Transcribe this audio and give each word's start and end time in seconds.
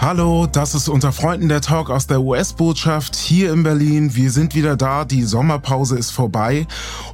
Hallo, 0.00 0.46
das 0.46 0.74
ist 0.74 0.88
unter 0.88 1.12
Freunden 1.12 1.48
der 1.48 1.60
Talk 1.60 1.88
aus 1.88 2.08
der 2.08 2.20
US-Botschaft 2.20 3.14
hier 3.14 3.52
in 3.52 3.62
Berlin. 3.62 4.14
Wir 4.14 4.30
sind 4.32 4.54
wieder 4.54 4.76
da, 4.76 5.04
die 5.04 5.22
Sommerpause 5.22 5.96
ist 5.96 6.10
vorbei 6.10 6.66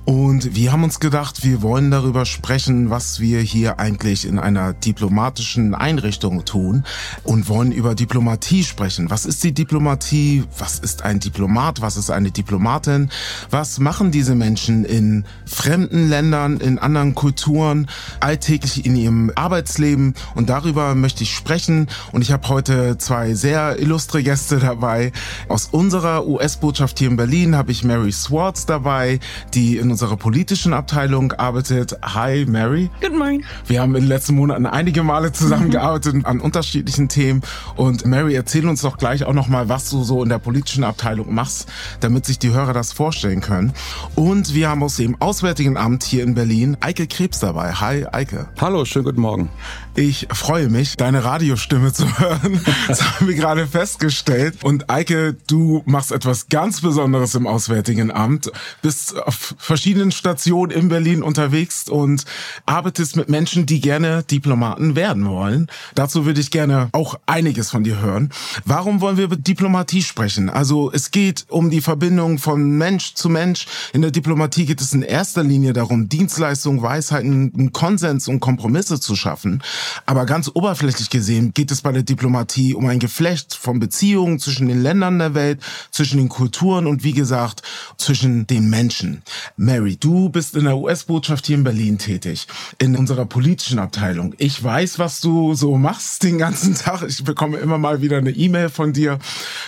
und 0.06 0.56
wir 0.56 0.72
haben 0.72 0.82
uns 0.82 0.98
gedacht, 0.98 1.44
wir 1.44 1.62
wollen 1.62 1.90
darüber 1.90 2.24
sprechen, 2.24 2.90
was 2.90 3.20
wir 3.20 3.40
hier 3.40 3.78
eigentlich 3.78 4.26
in 4.26 4.38
einer 4.38 4.72
diplomatischen 4.72 5.74
Einrichtung 5.74 6.44
tun 6.46 6.84
und 7.22 7.48
wollen 7.48 7.70
über 7.70 7.94
Diplomatie 7.94 8.64
sprechen. 8.64 9.10
Was 9.10 9.26
ist 9.26 9.44
die 9.44 9.52
Diplomatie? 9.52 10.44
Was 10.58 10.78
ist 10.78 11.02
ein 11.02 11.20
Diplomat? 11.20 11.82
Was 11.82 11.96
ist 11.96 12.10
eine 12.10 12.30
Diplomatin? 12.30 13.10
Was 13.50 13.78
machen 13.78 14.10
diese 14.10 14.34
Menschen 14.34 14.84
in 14.84 15.26
fremden 15.44 16.08
Ländern, 16.08 16.56
in 16.56 16.78
anderen 16.78 17.14
Kulturen, 17.14 17.88
alltäglich 18.20 18.84
in 18.86 18.96
ihrem 18.96 19.30
Arbeitsleben? 19.34 20.14
Und 20.34 20.48
darüber 20.48 20.94
möchte 20.94 21.22
ich 21.22 21.34
sprechen 21.34 21.86
und 22.10 22.22
ich 22.22 22.32
habe 22.32 22.48
heute 22.48 22.69
zwei 22.98 23.34
sehr 23.34 23.78
illustre 23.78 24.22
Gäste 24.22 24.58
dabei. 24.58 25.12
Aus 25.48 25.68
unserer 25.70 26.26
US-Botschaft 26.26 26.98
hier 26.98 27.08
in 27.08 27.16
Berlin 27.16 27.56
habe 27.56 27.72
ich 27.72 27.84
Mary 27.84 28.12
Swartz 28.12 28.66
dabei, 28.66 29.20
die 29.54 29.76
in 29.76 29.90
unserer 29.90 30.16
politischen 30.16 30.72
Abteilung 30.72 31.32
arbeitet. 31.32 31.96
Hi 32.02 32.44
Mary. 32.46 32.90
Good 33.00 33.16
morning. 33.16 33.44
Wir 33.66 33.80
haben 33.80 33.94
in 33.94 34.02
den 34.02 34.08
letzten 34.08 34.34
Monaten 34.34 34.66
einige 34.66 35.02
Male 35.02 35.32
zusammengearbeitet 35.32 36.14
mhm. 36.14 36.26
an 36.26 36.40
unterschiedlichen 36.40 37.08
Themen. 37.08 37.42
Und 37.76 38.06
Mary, 38.06 38.34
erzähl 38.34 38.68
uns 38.68 38.82
doch 38.82 38.98
gleich 38.98 39.24
auch 39.24 39.32
nochmal, 39.32 39.68
was 39.68 39.90
du 39.90 40.02
so 40.02 40.22
in 40.22 40.28
der 40.28 40.38
politischen 40.38 40.84
Abteilung 40.84 41.34
machst, 41.34 41.68
damit 42.00 42.26
sich 42.26 42.38
die 42.38 42.50
Hörer 42.50 42.72
das 42.72 42.92
vorstellen 42.92 43.40
können. 43.40 43.72
Und 44.14 44.54
wir 44.54 44.68
haben 44.68 44.82
aus 44.82 44.96
dem 44.96 45.20
Auswärtigen 45.20 45.76
Amt 45.76 46.04
hier 46.04 46.22
in 46.22 46.34
Berlin 46.34 46.76
Eike 46.80 47.06
Krebs 47.06 47.40
dabei. 47.40 47.72
Hi 47.72 48.06
Eike. 48.10 48.48
Hallo, 48.60 48.84
schönen 48.84 49.04
guten 49.04 49.20
Morgen. 49.20 49.50
Ich 49.96 50.28
freue 50.32 50.68
mich, 50.68 50.96
deine 50.96 51.24
Radiostimme 51.24 51.92
zu 51.92 52.06
hören. 52.18 52.60
Das 52.86 53.02
haben 53.02 53.28
wir 53.28 53.34
gerade 53.34 53.66
festgestellt. 53.66 54.64
Und 54.64 54.90
Eike, 54.90 55.36
du 55.46 55.82
machst 55.84 56.12
etwas 56.12 56.48
ganz 56.48 56.80
Besonderes 56.80 57.34
im 57.34 57.46
Auswärtigen 57.46 58.10
Amt, 58.10 58.50
bist 58.82 59.16
auf 59.16 59.54
verschiedenen 59.58 60.10
Stationen 60.10 60.72
in 60.72 60.88
Berlin 60.88 61.22
unterwegs 61.22 61.88
und 61.88 62.24
arbeitest 62.66 63.16
mit 63.16 63.28
Menschen, 63.28 63.66
die 63.66 63.80
gerne 63.80 64.22
Diplomaten 64.24 64.96
werden 64.96 65.28
wollen. 65.28 65.68
Dazu 65.94 66.26
würde 66.26 66.40
ich 66.40 66.50
gerne 66.50 66.88
auch 66.92 67.18
einiges 67.26 67.70
von 67.70 67.84
dir 67.84 68.00
hören. 68.00 68.30
Warum 68.64 69.00
wollen 69.00 69.16
wir 69.16 69.24
über 69.24 69.36
Diplomatie 69.36 70.02
sprechen? 70.02 70.50
Also 70.50 70.90
es 70.92 71.10
geht 71.10 71.46
um 71.48 71.70
die 71.70 71.80
Verbindung 71.80 72.38
von 72.38 72.70
Mensch 72.70 73.14
zu 73.14 73.28
Mensch. 73.28 73.66
In 73.92 74.02
der 74.02 74.10
Diplomatie 74.10 74.66
geht 74.66 74.80
es 74.80 74.92
in 74.92 75.02
erster 75.02 75.44
Linie 75.44 75.72
darum, 75.72 76.08
Dienstleistungen, 76.08 76.82
Weisheiten, 76.82 77.72
Konsens 77.72 78.26
und 78.26 78.40
Kompromisse 78.40 78.98
zu 79.00 79.14
schaffen. 79.14 79.62
Aber 80.06 80.26
ganz 80.26 80.50
oberflächlich 80.52 81.10
gesehen 81.10 81.52
geht 81.54 81.70
es 81.70 81.82
bei 81.82 81.92
der 81.92 82.02
Diplomatie 82.02 82.74
um 82.74 82.86
ein 82.86 82.98
Geflecht 82.98 83.54
von 83.54 83.78
Beziehungen 83.80 84.38
zwischen 84.38 84.68
den 84.68 84.82
Ländern 84.82 85.18
der 85.18 85.34
Welt, 85.34 85.60
zwischen 85.90 86.18
den 86.18 86.28
Kulturen 86.28 86.86
und 86.86 87.04
wie 87.04 87.12
gesagt 87.12 87.62
zwischen 87.96 88.46
den 88.46 88.68
Menschen. 88.68 89.22
Mary, 89.56 89.96
du 89.96 90.28
bist 90.28 90.56
in 90.56 90.64
der 90.64 90.76
US-Botschaft 90.76 91.46
hier 91.46 91.56
in 91.56 91.64
Berlin 91.64 91.98
tätig, 91.98 92.46
in 92.78 92.96
unserer 92.96 93.26
politischen 93.26 93.78
Abteilung. 93.78 94.34
Ich 94.38 94.62
weiß, 94.62 94.98
was 94.98 95.20
du 95.20 95.54
so 95.54 95.76
machst 95.76 96.22
den 96.22 96.38
ganzen 96.38 96.74
Tag. 96.74 97.02
Ich 97.02 97.24
bekomme 97.24 97.58
immer 97.58 97.78
mal 97.78 98.02
wieder 98.02 98.18
eine 98.18 98.30
E-Mail 98.30 98.68
von 98.68 98.92
dir. 98.92 99.18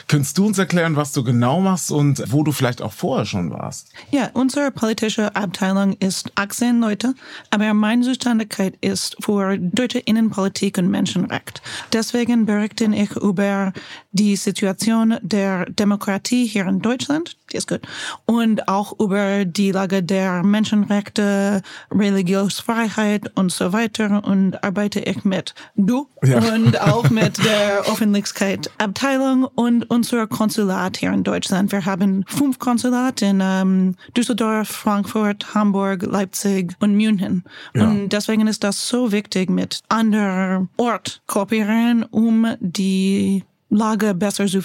Könntest 0.09 0.39
du 0.39 0.47
uns 0.47 0.59
erklären, 0.59 0.97
was 0.97 1.13
du 1.13 1.25
genau 1.25 1.61
machst 1.61 1.91
und 1.91 2.23
wo 2.33 2.43
du 2.43 2.53
vielleicht 2.53 2.83
auch 2.83 2.93
vorher 2.93 3.27
schon 3.27 3.51
warst? 3.51 3.89
Ja, 4.11 4.31
unsere 4.35 4.71
politische 4.71 5.35
Abteilung 5.37 5.97
ist 5.99 6.33
18 6.35 6.81
Leute, 6.81 7.15
aber 7.51 7.75
meine 7.75 8.03
Zuständigkeit 8.03 8.75
ist 8.81 9.17
für 9.21 9.59
deutsche 9.59 10.02
Innenpolitik 10.05 10.79
und 10.79 10.91
Menschenrecht. 10.91 11.63
Deswegen 11.93 12.47
berichte 12.47 12.85
ich 12.85 13.15
über 13.17 13.73
die 14.13 14.37
Situation 14.37 15.17
der 15.23 15.67
Demokratie 15.67 16.47
hier 16.47 16.67
in 16.67 16.81
Deutschland, 16.81 17.37
die 17.53 17.59
ist 17.59 17.69
gut, 17.69 17.81
und 18.27 18.69
auch 18.69 18.99
über 18.99 19.45
die 19.45 19.73
Lage 19.73 20.03
der 20.03 20.43
Menschenrechte, 20.43 21.63
Religionsfreiheit 21.91 23.31
und 23.37 23.53
so 23.53 23.73
weiter 23.73 24.23
und 24.25 24.63
arbeite 24.65 25.01
ich 25.01 25.25
mit 25.25 25.55
du 25.77 26.09
ja. 26.23 26.39
und 26.39 26.81
auch 26.81 27.11
mit 27.11 27.39
der 27.45 27.81
Öffentlichkeitsabteilung 27.81 29.45
und 29.45 29.91
unser 29.91 30.27
Konsulat 30.27 30.97
hier 30.97 31.13
in 31.13 31.25
Deutschland. 31.25 31.73
Wir 31.73 31.85
haben 31.85 32.25
fünf 32.27 32.59
Konsulate 32.59 33.27
in 33.27 33.41
ähm, 33.43 33.97
Düsseldorf, 34.17 34.69
Frankfurt, 34.69 35.55
Hamburg, 35.55 36.03
Leipzig 36.03 36.75
und 36.81 36.95
München. 36.95 37.45
Ja. 37.75 37.89
Und 37.89 38.11
deswegen 38.11 38.47
ist 38.47 38.65
das 38.65 38.89
so 38.89 39.13
wichtig, 39.13 39.51
mit 39.51 39.81
anderen 39.89 40.69
Ort 40.77 41.23
kooperieren, 41.27 42.05
um 42.05 42.47
die 42.61 43.45
Lage 43.69 44.15
besser 44.15 44.47
zu 44.47 44.63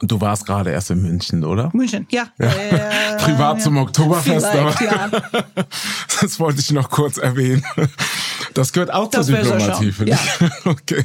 verstehen. 0.00 0.08
Du 0.08 0.20
warst 0.20 0.46
gerade 0.46 0.70
erst 0.70 0.90
in 0.90 1.02
München, 1.02 1.44
oder? 1.44 1.70
München, 1.72 2.06
ja. 2.10 2.28
ja. 2.38 2.46
Äh, 2.46 3.16
Privat 3.18 3.62
zum 3.62 3.76
Oktoberfest, 3.76 4.46
aber 4.46 4.74
ja. 4.82 5.10
das 6.20 6.40
wollte 6.40 6.60
ich 6.60 6.70
noch 6.70 6.90
kurz 6.90 7.18
erwähnen. 7.18 7.64
Das 8.54 8.72
gehört 8.72 8.92
auch 8.92 9.08
das 9.08 9.26
zur 9.26 9.36
Diplomatie, 9.36 9.92
finde 9.92 10.12
ja. 10.12 10.18
ich. 10.18 10.50
Okay. 10.64 11.04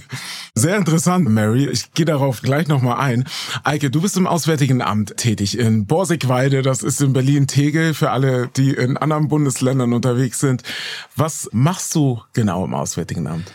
Sehr 0.53 0.77
interessant, 0.77 1.29
Mary. 1.29 1.67
Ich 1.67 1.93
gehe 1.93 2.05
darauf 2.05 2.41
gleich 2.41 2.67
nochmal 2.67 2.97
ein. 2.97 3.25
Eike, 3.63 3.89
du 3.89 4.01
bist 4.01 4.15
im 4.17 4.27
Auswärtigen 4.27 4.81
Amt 4.81 5.17
tätig 5.17 5.57
in 5.57 5.85
Borsigweide. 5.85 6.61
Das 6.61 6.83
ist 6.83 7.01
in 7.01 7.13
Berlin-Tegel 7.13 7.93
für 7.93 8.11
alle, 8.11 8.49
die 8.55 8.71
in 8.71 8.97
anderen 8.97 9.27
Bundesländern 9.27 9.93
unterwegs 9.93 10.39
sind. 10.39 10.63
Was 11.15 11.49
machst 11.51 11.93
du 11.95 12.21
genau 12.33 12.65
im 12.65 12.73
Auswärtigen 12.73 13.27
Amt? 13.27 13.51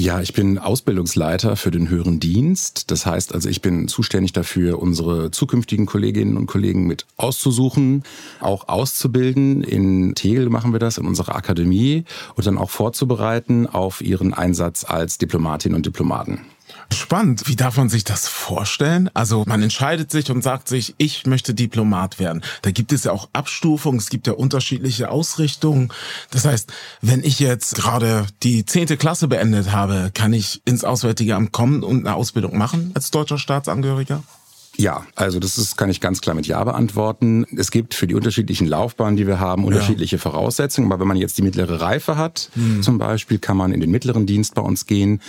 Ja, 0.00 0.22
ich 0.22 0.32
bin 0.32 0.56
Ausbildungsleiter 0.58 1.56
für 1.56 1.70
den 1.70 1.90
höheren 1.90 2.20
Dienst. 2.20 2.90
Das 2.90 3.04
heißt 3.04 3.34
also, 3.34 3.50
ich 3.50 3.60
bin 3.60 3.86
zuständig 3.86 4.32
dafür, 4.32 4.78
unsere 4.78 5.30
zukünftigen 5.30 5.84
Kolleginnen 5.84 6.38
und 6.38 6.46
Kollegen 6.46 6.86
mit 6.86 7.04
auszusuchen, 7.18 8.04
auch 8.40 8.68
auszubilden. 8.68 9.62
In 9.62 10.14
Tegel 10.14 10.48
machen 10.48 10.72
wir 10.72 10.78
das, 10.78 10.96
in 10.96 11.06
unserer 11.06 11.36
Akademie 11.36 12.04
und 12.34 12.46
dann 12.46 12.56
auch 12.56 12.70
vorzubereiten 12.70 13.66
auf 13.66 14.00
ihren 14.00 14.32
Einsatz 14.32 14.84
als 14.84 15.18
Diplomatinnen 15.18 15.76
und 15.76 15.84
Diplomaten. 15.84 16.46
Spannend. 16.92 17.48
Wie 17.48 17.56
darf 17.56 17.76
man 17.76 17.88
sich 17.88 18.04
das 18.04 18.28
vorstellen? 18.28 19.10
Also 19.14 19.44
man 19.46 19.62
entscheidet 19.62 20.10
sich 20.10 20.30
und 20.30 20.42
sagt 20.42 20.68
sich, 20.68 20.94
ich 20.98 21.26
möchte 21.26 21.54
Diplomat 21.54 22.18
werden. 22.18 22.42
Da 22.62 22.70
gibt 22.70 22.92
es 22.92 23.04
ja 23.04 23.12
auch 23.12 23.28
Abstufungen, 23.32 23.98
es 23.98 24.10
gibt 24.10 24.26
ja 24.26 24.32
unterschiedliche 24.32 25.10
Ausrichtungen. 25.10 25.92
Das 26.30 26.44
heißt, 26.44 26.72
wenn 27.00 27.22
ich 27.22 27.38
jetzt 27.38 27.76
gerade 27.76 28.26
die 28.42 28.64
zehnte 28.64 28.96
Klasse 28.96 29.28
beendet 29.28 29.72
habe, 29.72 30.10
kann 30.14 30.32
ich 30.32 30.62
ins 30.64 30.84
Auswärtige 30.84 31.36
Amt 31.36 31.52
kommen 31.52 31.82
und 31.82 32.06
eine 32.06 32.14
Ausbildung 32.14 32.58
machen 32.58 32.92
als 32.94 33.10
deutscher 33.10 33.38
Staatsangehöriger? 33.38 34.22
Ja, 34.80 35.04
also 35.14 35.38
das 35.38 35.58
ist, 35.58 35.76
kann 35.76 35.90
ich 35.90 36.00
ganz 36.00 36.20
klar 36.22 36.34
mit 36.34 36.46
Ja 36.46 36.64
beantworten. 36.64 37.44
Es 37.56 37.70
gibt 37.70 37.94
für 37.94 38.06
die 38.06 38.14
unterschiedlichen 38.14 38.66
Laufbahnen, 38.66 39.16
die 39.16 39.26
wir 39.26 39.38
haben, 39.38 39.64
unterschiedliche 39.64 40.16
ja. 40.16 40.22
Voraussetzungen. 40.22 40.90
Aber 40.90 41.00
wenn 41.00 41.08
man 41.08 41.18
jetzt 41.18 41.36
die 41.36 41.42
mittlere 41.42 41.80
Reife 41.80 42.16
hat, 42.16 42.50
mhm. 42.54 42.82
zum 42.82 42.98
Beispiel, 42.98 43.38
kann 43.38 43.56
man 43.56 43.72
in 43.72 43.80
den 43.80 43.90
mittleren 43.90 44.24
Dienst 44.24 44.54
bei 44.54 44.62
uns 44.62 44.86
gehen 44.86 45.20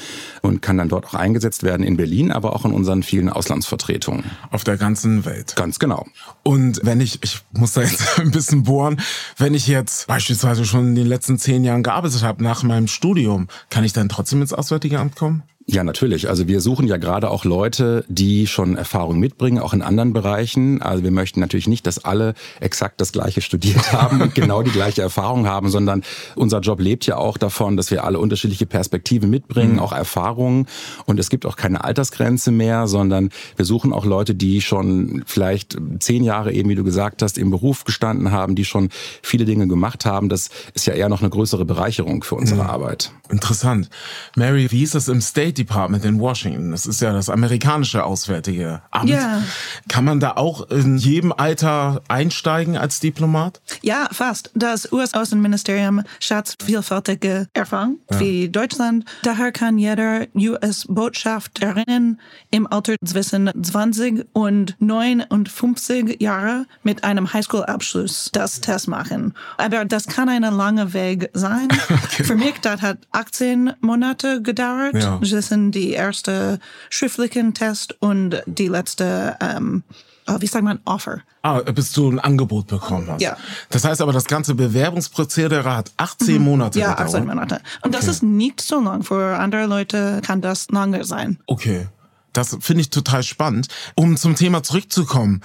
und 0.42 0.62
kann 0.62 0.78
dann 0.78 0.88
dort 0.88 1.06
auch 1.06 1.16
eingesetzt 1.16 1.64
werden 1.64 1.86
in 1.86 1.98
Berlin, 1.98 2.32
aber 2.32 2.56
auch 2.56 2.64
in 2.64 2.72
unseren 2.72 3.04
vielen 3.04 3.30
Auslandsvertretungen. 3.30 4.24
Auf 4.52 4.64
der 4.64 4.78
ganzen 4.78 5.26
Welt. 5.26 5.56
Ganz 5.58 5.80
genau. 5.80 6.06
Und 6.44 6.80
wenn 6.84 7.02
ich, 7.02 7.20
ich 7.22 7.42
muss 7.52 7.74
da 7.74 7.82
jetzt 7.82 8.20
ein 8.20 8.32
bisschen 8.32 8.64
bohren, 8.64 9.02
wenn 9.38 9.54
ich 9.54 9.68
jetzt 9.68 10.08
beispielsweise 10.08 10.66
schon 10.66 10.88
in 10.90 10.96
den 10.96 11.08
letzten 11.08 11.38
zehn 11.38 11.66
Jahren 11.66 11.84
gearbeitet 11.84 12.24
habe 12.24 12.42
nach 12.42 12.64
meinem 12.64 12.88
Studium, 12.88 13.48
kann 13.70 13.84
ich 13.84 13.92
dann 13.92 14.08
trotzdem 14.08 14.42
ins 14.42 14.54
Auswärtige 14.54 15.00
Amt 15.00 15.18
kommen? 15.18 15.44
Ja, 15.68 15.84
natürlich. 15.84 16.28
Also 16.28 16.48
wir 16.48 16.60
suchen 16.60 16.88
ja 16.88 16.98
gerade 16.98 17.30
auch 17.30 17.46
Leute, 17.46 18.04
die 18.08 18.48
schon 18.48 18.78
Erfahrung 18.78 19.20
mitbringen, 19.20 19.60
auch 19.60 19.74
in 19.74 19.82
anderen 19.82 20.12
Bereichen. 20.12 20.82
Also 20.82 21.04
wir 21.04 21.12
möchten 21.12 21.40
natürlich 21.40 21.68
nicht, 21.68 21.86
dass 21.86 22.04
alle 22.04 22.34
exakt 22.60 23.00
das 23.00 23.12
Gleiche 23.12 23.42
studiert 23.42 23.94
haben 23.94 24.22
und 24.22 24.36
genau 24.36 24.64
die 24.64 24.72
gleiche 24.72 25.02
Erfahrung 25.02 25.48
haben, 25.48 25.70
sondern 25.70 26.04
unser 26.36 26.60
Job 26.60 26.80
lebt 26.80 27.06
ja 27.06 27.18
auch 27.18 27.38
davon, 27.38 27.78
dass 27.78 27.92
wir 27.92 28.04
alle 28.04 28.20
unterschiedliche 28.20 28.66
Perspektiven 28.66 29.30
mitbringen, 29.30 29.74
mhm. 29.74 29.80
auch 29.80 29.94
Erfahrungen. 29.94 30.68
Und 31.06 31.20
es 31.20 31.30
gibt 31.30 31.46
auch 31.46 31.56
keine 31.56 31.84
Altersgrenze 31.84 32.52
mehr, 32.52 32.88
sondern 32.88 33.30
wir 33.56 33.66
suchen 33.66 33.94
auch 33.94 34.06
Leute, 34.06 34.34
die 34.34 34.62
schon 34.62 35.24
vielleicht 35.28 35.78
zehn 36.00 36.24
Jahre 36.24 36.54
eben, 36.54 36.70
wie 36.70 36.76
du 36.76 36.84
gesagt 36.84 37.22
hast, 37.22 37.38
im 37.38 37.52
Beruf 37.52 37.84
gestanden 37.84 38.32
haben, 38.32 38.56
die 38.56 38.66
schon 38.66 38.90
viele 39.22 39.46
Dinge 39.46 39.68
gemacht 39.68 40.06
haben. 40.06 40.28
Das 40.28 40.50
ist 40.74 40.88
ja 40.88 40.94
eher 40.94 41.10
noch 41.10 41.22
eine 41.22 41.30
größere 41.30 41.66
Bereicherung 41.66 42.24
für 42.24 42.36
unsere 42.36 42.64
mhm. 42.64 42.70
Arbeit. 42.70 43.12
Interessant. 43.30 43.90
Mary, 44.36 44.72
wie 44.72 44.84
ist 44.84 44.96
das 44.96 45.08
im 45.08 45.22
State 45.22 45.51
State 45.52 45.64
Department 45.64 46.06
in 46.06 46.20
Washington. 46.20 46.72
Das 46.72 46.86
ist 46.86 47.02
ja 47.02 47.12
das 47.12 47.30
amerikanische 47.30 48.04
Auswärtige 48.04 48.82
Amt. 48.92 49.10
Ja. 49.10 49.44
Kann 49.90 50.06
man 50.06 50.20
da 50.20 50.34
auch 50.36 50.70
in 50.70 50.98
jedem 50.98 51.32
Alter 51.32 52.02
einsteigen 52.08 52.78
als 52.78 53.00
Diplomat? 53.00 53.62
Ja, 53.82 54.08
fast. 54.12 54.52
Das 54.56 54.92
US-Außenministerium 54.92 56.04
schätzt 56.20 56.64
vielfältige 56.64 57.48
Erfahrung 57.54 57.98
wie 58.18 58.50
Deutschland. 58.50 59.06
Daher 59.24 59.52
kann 59.52 59.78
jeder 59.78 60.28
US-Botschafterin 60.36 62.18
im 62.52 62.68
Alter 62.68 62.96
zwischen 63.06 63.52
20 63.62 64.26
und 64.34 64.76
59 64.80 66.22
Jahre 66.22 66.66
mit 66.84 67.04
einem 67.04 67.32
Highschool-Abschluss 67.34 68.30
das 68.32 68.62
Test 68.62 68.88
machen. 68.88 69.34
Aber 69.58 69.86
das 69.86 70.08
kann 70.08 70.30
ein 70.30 70.44
langer 70.44 70.94
Weg 70.94 71.30
sein. 71.34 71.68
Für 72.10 72.36
mich, 72.36 72.56
das 72.62 72.82
hat 72.82 73.00
18 73.12 73.74
Monate 73.82 74.42
gedauert 74.42 74.96
Ja. 74.96 75.20
Zwischen 75.42 75.72
die 75.72 75.92
erste 75.92 76.60
schriftlichen 76.90 77.54
Test 77.54 77.96
und 78.00 78.42
die 78.46 78.68
letzte, 78.68 79.38
ähm, 79.42 79.84
oh, 80.28 80.36
wie 80.40 80.48
sagt 80.48 80.64
man, 80.64 80.80
Offer. 80.86 81.22
Ah, 81.42 81.60
bis 81.60 81.92
du 81.94 82.12
ein 82.12 82.20
Angebot 82.20 82.68
bekommen 82.68 83.08
hast. 83.10 83.22
Ja. 83.22 83.36
Das 83.70 83.84
heißt 83.84 84.02
aber, 84.02 84.14
das 84.14 84.26
ganze 84.26 84.54
Bewerbungsprozedere 84.54 85.76
hat 85.76 85.92
18 85.98 86.42
Monate 86.42 86.80
Ja, 86.80 86.92
gedauert. 86.92 87.10
18 87.10 87.26
Monate. 87.26 87.62
Und 87.82 87.96
das 87.96 88.08
ist 88.08 88.22
nicht 88.22 88.62
so 88.62 88.80
lang. 88.80 89.04
Für 89.04 89.38
andere 89.40 89.66
Leute 89.66 90.22
kann 90.24 90.42
das 90.42 90.70
lange 90.70 91.04
sein. 91.04 91.40
Okay. 91.48 91.88
Das 92.34 92.56
finde 92.62 92.82
ich 92.82 92.90
total 92.92 93.24
spannend. 93.24 93.68
Um 93.96 94.16
zum 94.16 94.36
Thema 94.36 94.64
zurückzukommen. 94.64 95.42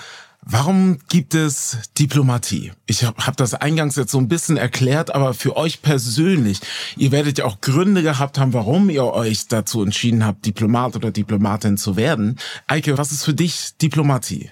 Warum 0.48 0.98
gibt 1.08 1.34
es 1.34 1.76
Diplomatie? 1.98 2.70
Ich 2.86 3.02
habe 3.02 3.26
hab 3.26 3.36
das 3.36 3.54
eingangs 3.54 3.96
jetzt 3.96 4.12
so 4.12 4.18
ein 4.18 4.28
bisschen 4.28 4.56
erklärt, 4.56 5.12
aber 5.12 5.34
für 5.34 5.56
euch 5.56 5.82
persönlich, 5.82 6.60
ihr 6.96 7.10
werdet 7.10 7.38
ja 7.38 7.46
auch 7.46 7.60
Gründe 7.60 8.04
gehabt 8.04 8.38
haben, 8.38 8.52
warum 8.52 8.88
ihr 8.88 9.02
euch 9.06 9.48
dazu 9.48 9.82
entschieden 9.82 10.24
habt, 10.24 10.46
Diplomat 10.46 10.94
oder 10.94 11.10
Diplomatin 11.10 11.76
zu 11.76 11.96
werden. 11.96 12.38
Eike, 12.68 12.96
was 12.96 13.10
ist 13.10 13.24
für 13.24 13.34
dich 13.34 13.76
Diplomatie? 13.82 14.48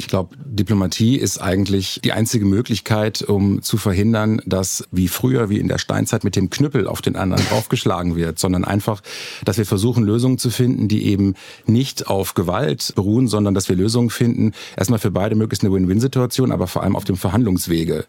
Ich 0.00 0.06
glaube, 0.06 0.36
Diplomatie 0.44 1.16
ist 1.16 1.38
eigentlich 1.38 2.00
die 2.04 2.12
einzige 2.12 2.44
Möglichkeit, 2.44 3.20
um 3.22 3.62
zu 3.62 3.76
verhindern, 3.76 4.40
dass 4.46 4.84
wie 4.92 5.08
früher, 5.08 5.50
wie 5.50 5.58
in 5.58 5.66
der 5.66 5.78
Steinzeit 5.78 6.22
mit 6.22 6.36
dem 6.36 6.50
Knüppel 6.50 6.86
auf 6.86 7.02
den 7.02 7.16
anderen 7.16 7.44
draufgeschlagen 7.48 8.14
wird, 8.14 8.38
sondern 8.38 8.64
einfach, 8.64 9.02
dass 9.44 9.58
wir 9.58 9.66
versuchen, 9.66 10.04
Lösungen 10.04 10.38
zu 10.38 10.50
finden, 10.50 10.86
die 10.86 11.06
eben 11.06 11.34
nicht 11.66 12.06
auf 12.06 12.34
Gewalt 12.34 12.92
beruhen, 12.94 13.26
sondern 13.26 13.54
dass 13.54 13.68
wir 13.68 13.74
Lösungen 13.74 14.08
finden, 14.08 14.52
erstmal 14.76 15.00
für 15.00 15.10
beide 15.10 15.34
möglichst 15.34 15.64
eine 15.64 15.74
Win-Win-Situation, 15.74 16.52
aber 16.52 16.68
vor 16.68 16.84
allem 16.84 16.94
auf 16.94 17.04
dem 17.04 17.16
Verhandlungswege, 17.16 18.06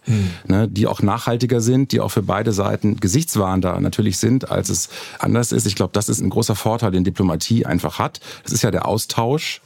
ne, 0.48 0.68
die 0.68 0.86
auch 0.86 1.02
nachhaltiger 1.02 1.60
sind, 1.60 1.92
die 1.92 2.02
auch 2.02 2.12
für 2.12 2.22
beide 2.22 2.52
Seiten 2.52 3.00
gesichtswahrender 3.00 3.80
natürlich 3.80 4.20
sind, 4.20 4.52
als 4.52 4.70
es 4.70 4.90
anders 5.18 5.52
ist. 5.52 5.66
Ich 5.66 5.74
glaube, 5.74 5.94
das 5.94 6.08
ist 6.08 6.22
ein 6.22 6.30
großer 6.30 6.56
Vorteil, 6.56 6.92
den 6.92 7.04
Diplomatie 7.04 7.66
einfach 7.66 7.98
hat. 7.98 8.20
Das 8.44 8.54
ist 8.54 8.62
ja 8.62 8.70
der 8.70 8.88
Austausch. 8.88 9.62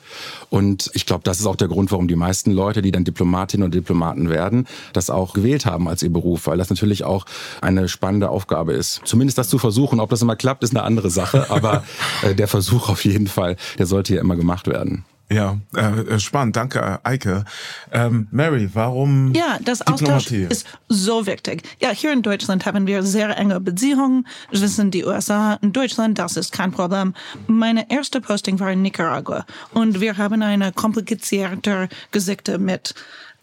Und 0.49 0.91
ich 0.93 1.05
glaube, 1.05 1.23
das 1.23 1.39
ist 1.39 1.47
auch 1.47 1.55
der 1.55 1.67
Grund, 1.67 1.91
warum 1.91 2.07
die 2.07 2.12
meisten 2.15 2.51
Leute, 2.51 2.81
die 2.81 2.91
dann 2.91 3.03
Diplomatinnen 3.03 3.65
und 3.65 3.73
Diplomaten 3.73 4.29
werden, 4.29 4.67
das 4.93 5.09
auch 5.09 5.33
gewählt 5.33 5.65
haben 5.65 5.87
als 5.87 6.03
ihr 6.03 6.11
Beruf, 6.11 6.47
weil 6.47 6.57
das 6.57 6.69
natürlich 6.69 7.03
auch 7.03 7.25
eine 7.61 7.87
spannende 7.87 8.29
Aufgabe 8.29 8.73
ist. 8.73 9.01
Zumindest 9.05 9.37
das 9.37 9.49
zu 9.49 9.57
versuchen. 9.57 9.99
Ob 9.99 10.09
das 10.09 10.21
immer 10.21 10.35
klappt, 10.35 10.63
ist 10.63 10.75
eine 10.75 10.83
andere 10.83 11.09
Sache. 11.09 11.49
Aber 11.49 11.83
äh, 12.23 12.35
der 12.35 12.47
Versuch 12.47 12.89
auf 12.89 13.05
jeden 13.05 13.27
Fall, 13.27 13.57
der 13.77 13.85
sollte 13.85 14.15
ja 14.15 14.21
immer 14.21 14.35
gemacht 14.35 14.67
werden. 14.67 15.05
Ja, 15.33 15.57
äh, 15.75 16.19
spannend. 16.19 16.55
Danke, 16.55 16.79
äh, 17.03 17.07
Eike. 17.09 17.45
Ähm, 17.91 18.27
Mary, 18.31 18.69
warum 18.73 19.33
Ja, 19.33 19.57
das 19.63 19.81
Austausch 19.81 20.25
Diplomatie? 20.25 20.47
ist 20.53 20.67
so 20.89 21.25
wichtig. 21.25 21.63
Ja, 21.81 21.89
hier 21.89 22.13
in 22.13 22.21
Deutschland 22.21 22.65
haben 22.65 22.87
wir 22.87 23.03
sehr 23.03 23.35
enge 23.37 23.59
Beziehungen 23.59 24.27
zwischen 24.53 24.91
die 24.91 25.03
USA 25.05 25.55
und 25.61 25.75
Deutschland. 25.75 26.19
Das 26.19 26.37
ist 26.37 26.51
kein 26.51 26.71
Problem. 26.71 27.13
Meine 27.47 27.89
erste 27.89 28.21
Posting 28.21 28.59
war 28.59 28.71
in 28.71 28.81
Nicaragua 28.81 29.45
und 29.73 29.99
wir 29.99 30.17
haben 30.17 30.41
eine 30.41 30.71
komplizierte 30.71 31.89
Geschichte 32.11 32.59
mit 32.59 32.93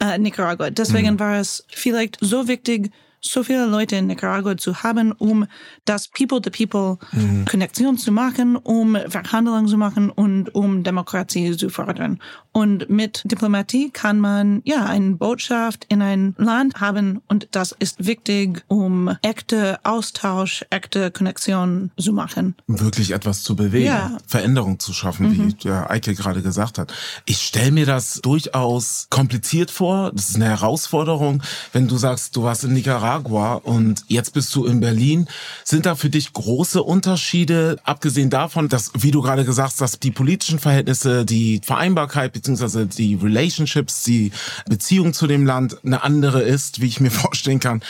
äh, 0.00 0.18
Nicaragua. 0.18 0.70
Deswegen 0.70 1.18
war 1.18 1.38
es 1.38 1.64
vielleicht 1.68 2.18
so 2.20 2.48
wichtig, 2.48 2.90
so 3.20 3.42
viele 3.42 3.66
Leute 3.66 3.96
in 3.96 4.06
Nicaragua 4.06 4.56
zu 4.56 4.82
haben, 4.82 5.12
um 5.12 5.46
das 5.84 6.08
People-to-People-Konnektion 6.08 7.98
zu 7.98 8.12
machen, 8.12 8.56
um 8.56 8.96
Verhandlungen 9.08 9.68
zu 9.68 9.76
machen 9.76 10.10
und 10.10 10.54
um 10.54 10.82
Demokratie 10.82 11.56
zu 11.56 11.68
fördern. 11.68 12.20
Und 12.52 12.90
mit 12.90 13.22
Diplomatie 13.24 13.90
kann 13.90 14.18
man 14.18 14.60
ja 14.64 14.84
eine 14.86 15.12
Botschaft 15.12 15.86
in 15.88 16.02
ein 16.02 16.34
Land 16.36 16.80
haben 16.80 17.20
und 17.28 17.48
das 17.52 17.72
ist 17.78 18.04
wichtig, 18.06 18.64
um 18.66 19.16
echte 19.22 19.78
Austausch, 19.84 20.64
echte 20.70 21.10
Konnektion 21.12 21.90
zu 21.98 22.12
machen. 22.12 22.56
wirklich 22.66 23.12
etwas 23.12 23.42
zu 23.42 23.54
bewegen, 23.54 23.86
Ja. 23.86 24.08
Mhm. 24.10 24.18
Veränderung 24.26 24.78
zu 24.80 24.92
schaffen, 24.92 25.30
wie 25.32 25.54
der 25.54 25.90
Eike 25.90 26.14
gerade 26.14 26.42
gesagt 26.42 26.78
hat. 26.78 26.92
Ich 27.24 27.38
stelle 27.38 27.70
mir 27.70 27.86
das 27.86 28.20
durchaus 28.22 29.06
kompliziert 29.10 29.70
vor. 29.70 30.10
Das 30.12 30.30
ist 30.30 30.36
eine 30.36 30.46
Herausforderung, 30.46 31.42
wenn 31.72 31.86
du 31.88 31.96
sagst, 31.96 32.34
du 32.36 32.42
warst 32.42 32.64
in 32.64 32.72
Nicaragua 32.72 33.54
und 33.54 34.04
jetzt 34.08 34.32
bist 34.34 34.54
du 34.54 34.64
in 34.64 34.80
Berlin. 34.80 35.28
Sind 35.64 35.86
da 35.86 35.94
für 35.94 36.10
dich 36.10 36.32
große 36.32 36.82
Unterschiede, 36.82 37.76
abgesehen 37.84 38.30
davon, 38.30 38.68
dass, 38.68 38.90
wie 38.98 39.10
du 39.10 39.22
gerade 39.22 39.44
gesagt 39.44 39.70
hast, 39.72 39.80
dass 39.80 39.98
die 40.00 40.10
politischen 40.10 40.58
Verhältnisse, 40.58 41.24
die 41.24 41.60
Vereinbarkeit 41.64 42.32
beziehungsweise 42.40 42.86
die 42.86 43.16
Relationships, 43.16 44.02
die 44.02 44.32
Beziehung 44.66 45.12
zu 45.12 45.26
dem 45.26 45.44
Land 45.44 45.76
eine 45.84 46.02
andere 46.02 46.42
ist, 46.42 46.80
wie 46.80 46.86
ich 46.86 47.00
mir 47.00 47.10
vorstellen 47.10 47.60
kann. 47.60 47.82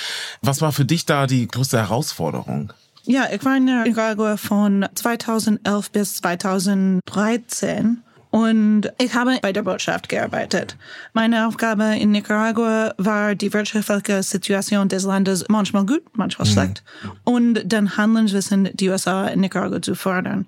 Was 0.43 0.61
war 0.61 0.73
für 0.73 0.85
dich 0.85 1.06
da 1.06 1.26
die 1.26 1.47
größte 1.47 1.79
Herausforderung? 1.79 2.73
Ja, 3.05 3.29
ich 3.32 3.44
war 3.44 3.56
in 3.56 3.64
Nicaragua 3.64 4.37
von 4.37 4.87
2011 4.94 5.91
bis 5.91 6.17
2013 6.17 8.02
und 8.31 8.93
ich 8.99 9.14
habe 9.14 9.38
bei 9.41 9.52
der 9.52 9.62
Botschaft 9.62 10.08
gearbeitet. 10.08 10.76
Meine 11.12 11.49
Aufgabe 11.49 11.97
in 11.99 12.11
Nicaragua 12.11 12.94
war 12.99 13.35
die 13.35 13.52
wirtschaftliche 13.52 14.23
Situation 14.23 14.88
des 14.88 15.05
Landes 15.05 15.44
manchmal 15.49 15.87
gut, 15.87 16.02
manchmal 16.12 16.47
schlecht 16.47 16.85
und 17.25 17.61
den 17.64 17.97
Handeln 17.97 18.29
zwischen 18.29 18.69
die 18.75 18.88
USA 18.88 19.29
und 19.29 19.41
Nicaragua 19.41 19.81
zu 19.81 19.94
fördern. 19.94 20.47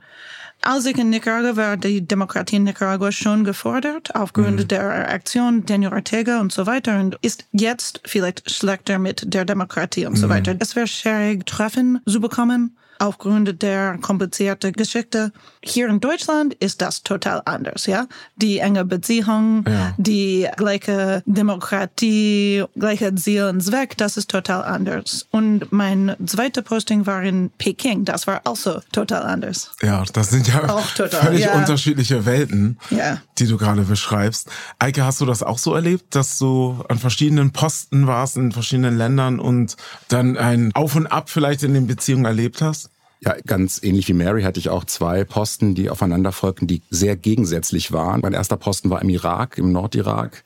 Als 0.65 0.87
ich 0.87 0.97
in 0.97 1.11
Nicaragua 1.11 1.57
war, 1.57 1.77
die 1.77 2.07
Demokratie 2.07 2.57
in 2.57 2.63
Nicaragua 2.63 3.11
schon 3.11 3.43
gefordert, 3.43 4.15
aufgrund 4.15 4.71
der 4.71 5.11
Aktion 5.11 5.67
Daniel 5.67 5.93
Ortega 5.93 6.41
und 6.41 6.53
so 6.53 6.67
weiter, 6.67 7.01
und 7.01 7.19
ist 7.21 7.47
jetzt 7.51 8.01
vielleicht 8.05 8.49
schlechter 8.49 9.01
mit 9.01 9.35
der 9.35 9.45
Demokratie 9.45 10.07
und 10.07 10.15
so 10.15 10.29
weiter. 10.29 10.55
Es 10.61 10.77
wäre 10.77 10.87
schwierig, 10.87 11.47
Treffen 11.47 12.01
zu 12.07 12.21
bekommen, 12.21 12.77
aufgrund 12.99 13.63
der 13.63 13.99
komplizierten 13.99 14.73
Geschichte. 14.73 15.33
Hier 15.63 15.89
in 15.89 16.01
Deutschland 16.01 16.55
ist 16.55 16.81
das 16.83 17.03
total 17.03 17.43
anders, 17.45 17.87
ja? 17.87 18.07
Die 18.37 18.59
enge 18.59 18.85
Beziehung, 18.85 19.65
Ja. 19.69 19.95
die 19.99 20.49
gleiche 20.57 21.23
Demokratie, 21.27 22.65
gleiche 22.79 23.15
Ziel 23.15 23.45
und 23.45 23.61
Zweck, 23.63 23.97
das 23.97 24.17
ist 24.17 24.31
total 24.31 24.63
anders. 24.65 25.27
Und 25.31 25.73
mein 25.73 26.17
zweiter 26.27 26.63
Posting 26.63 27.07
war 27.07 27.23
in 27.23 27.51
Peking, 27.59 28.05
das 28.05 28.27
war 28.27 28.41
also 28.45 28.81
total 28.93 29.23
anders. 29.25 29.71
Ja, 29.83 30.05
das 30.13 30.31
sind 30.31 30.49
ja 30.49 30.69
Auch 30.69 30.87
total, 30.93 31.23
völlig 31.27 31.43
ja. 31.43 31.55
unterschiedliche 31.55 32.25
Welten, 32.27 32.79
Ja. 32.91 33.19
die 33.39 33.47
du 33.47 33.57
gerade 33.57 33.83
beschreibst. 33.83 34.49
Eike, 34.79 35.05
hast 35.05 35.21
du 35.21 35.27
das 35.27 35.43
auch 35.43 35.59
so 35.59 35.75
erlebt, 35.75 36.15
dass 36.15 36.39
du 36.39 36.85
an 36.89 36.99
verschiedenen 36.99 37.53
Posten 37.53 38.07
warst 38.07 38.37
in 38.37 38.53
verschiedenen 38.53 38.97
Ländern 38.97 39.39
und 39.41 39.77
dann 40.09 40.37
ein 40.37 40.71
Auf 40.75 40.95
und 40.97 41.07
Ab 41.07 41.31
vielleicht 41.31 41.63
in 41.63 41.75
den 41.75 41.87
Beziehungen 41.87 42.25
erlebt 42.25 42.63
hast? 42.63 42.91
Ja, 43.25 43.37
ganz 43.47 43.81
ähnlich 43.85 44.09
wie 44.09 44.15
Mary 44.15 44.43
hatte 44.43 44.59
ich 44.59 44.69
auch 44.69 44.85
zwei 44.85 45.23
Posten, 45.23 45.77
die 45.77 45.91
aufeinander 45.91 46.33
folgten, 46.33 46.67
die 46.67 46.83
sehr 46.91 47.15
gegensätzlich 47.15 47.93
waren. 47.93 48.21
Mein 48.21 48.33
erster 48.33 48.57
Posten 48.57 48.91
war 48.91 49.01
im 49.01 49.09
Irak, 49.11 49.59
im 49.59 49.71
Nordirak, 49.71 50.43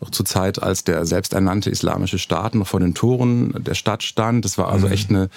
auch 0.00 0.10
zur 0.10 0.26
Zeit, 0.26 0.60
als 0.60 0.82
der 0.82 1.06
selbsternannte 1.06 1.70
islamische 1.70 2.18
Staat 2.18 2.56
noch 2.56 2.66
vor 2.66 2.80
den 2.80 2.94
Toren 2.94 3.54
der 3.58 3.74
Stadt 3.74 4.02
stand. 4.02 4.44
Das 4.44 4.58
war 4.58 4.72
also 4.72 4.88
echt 4.88 5.08
eine 5.08 5.28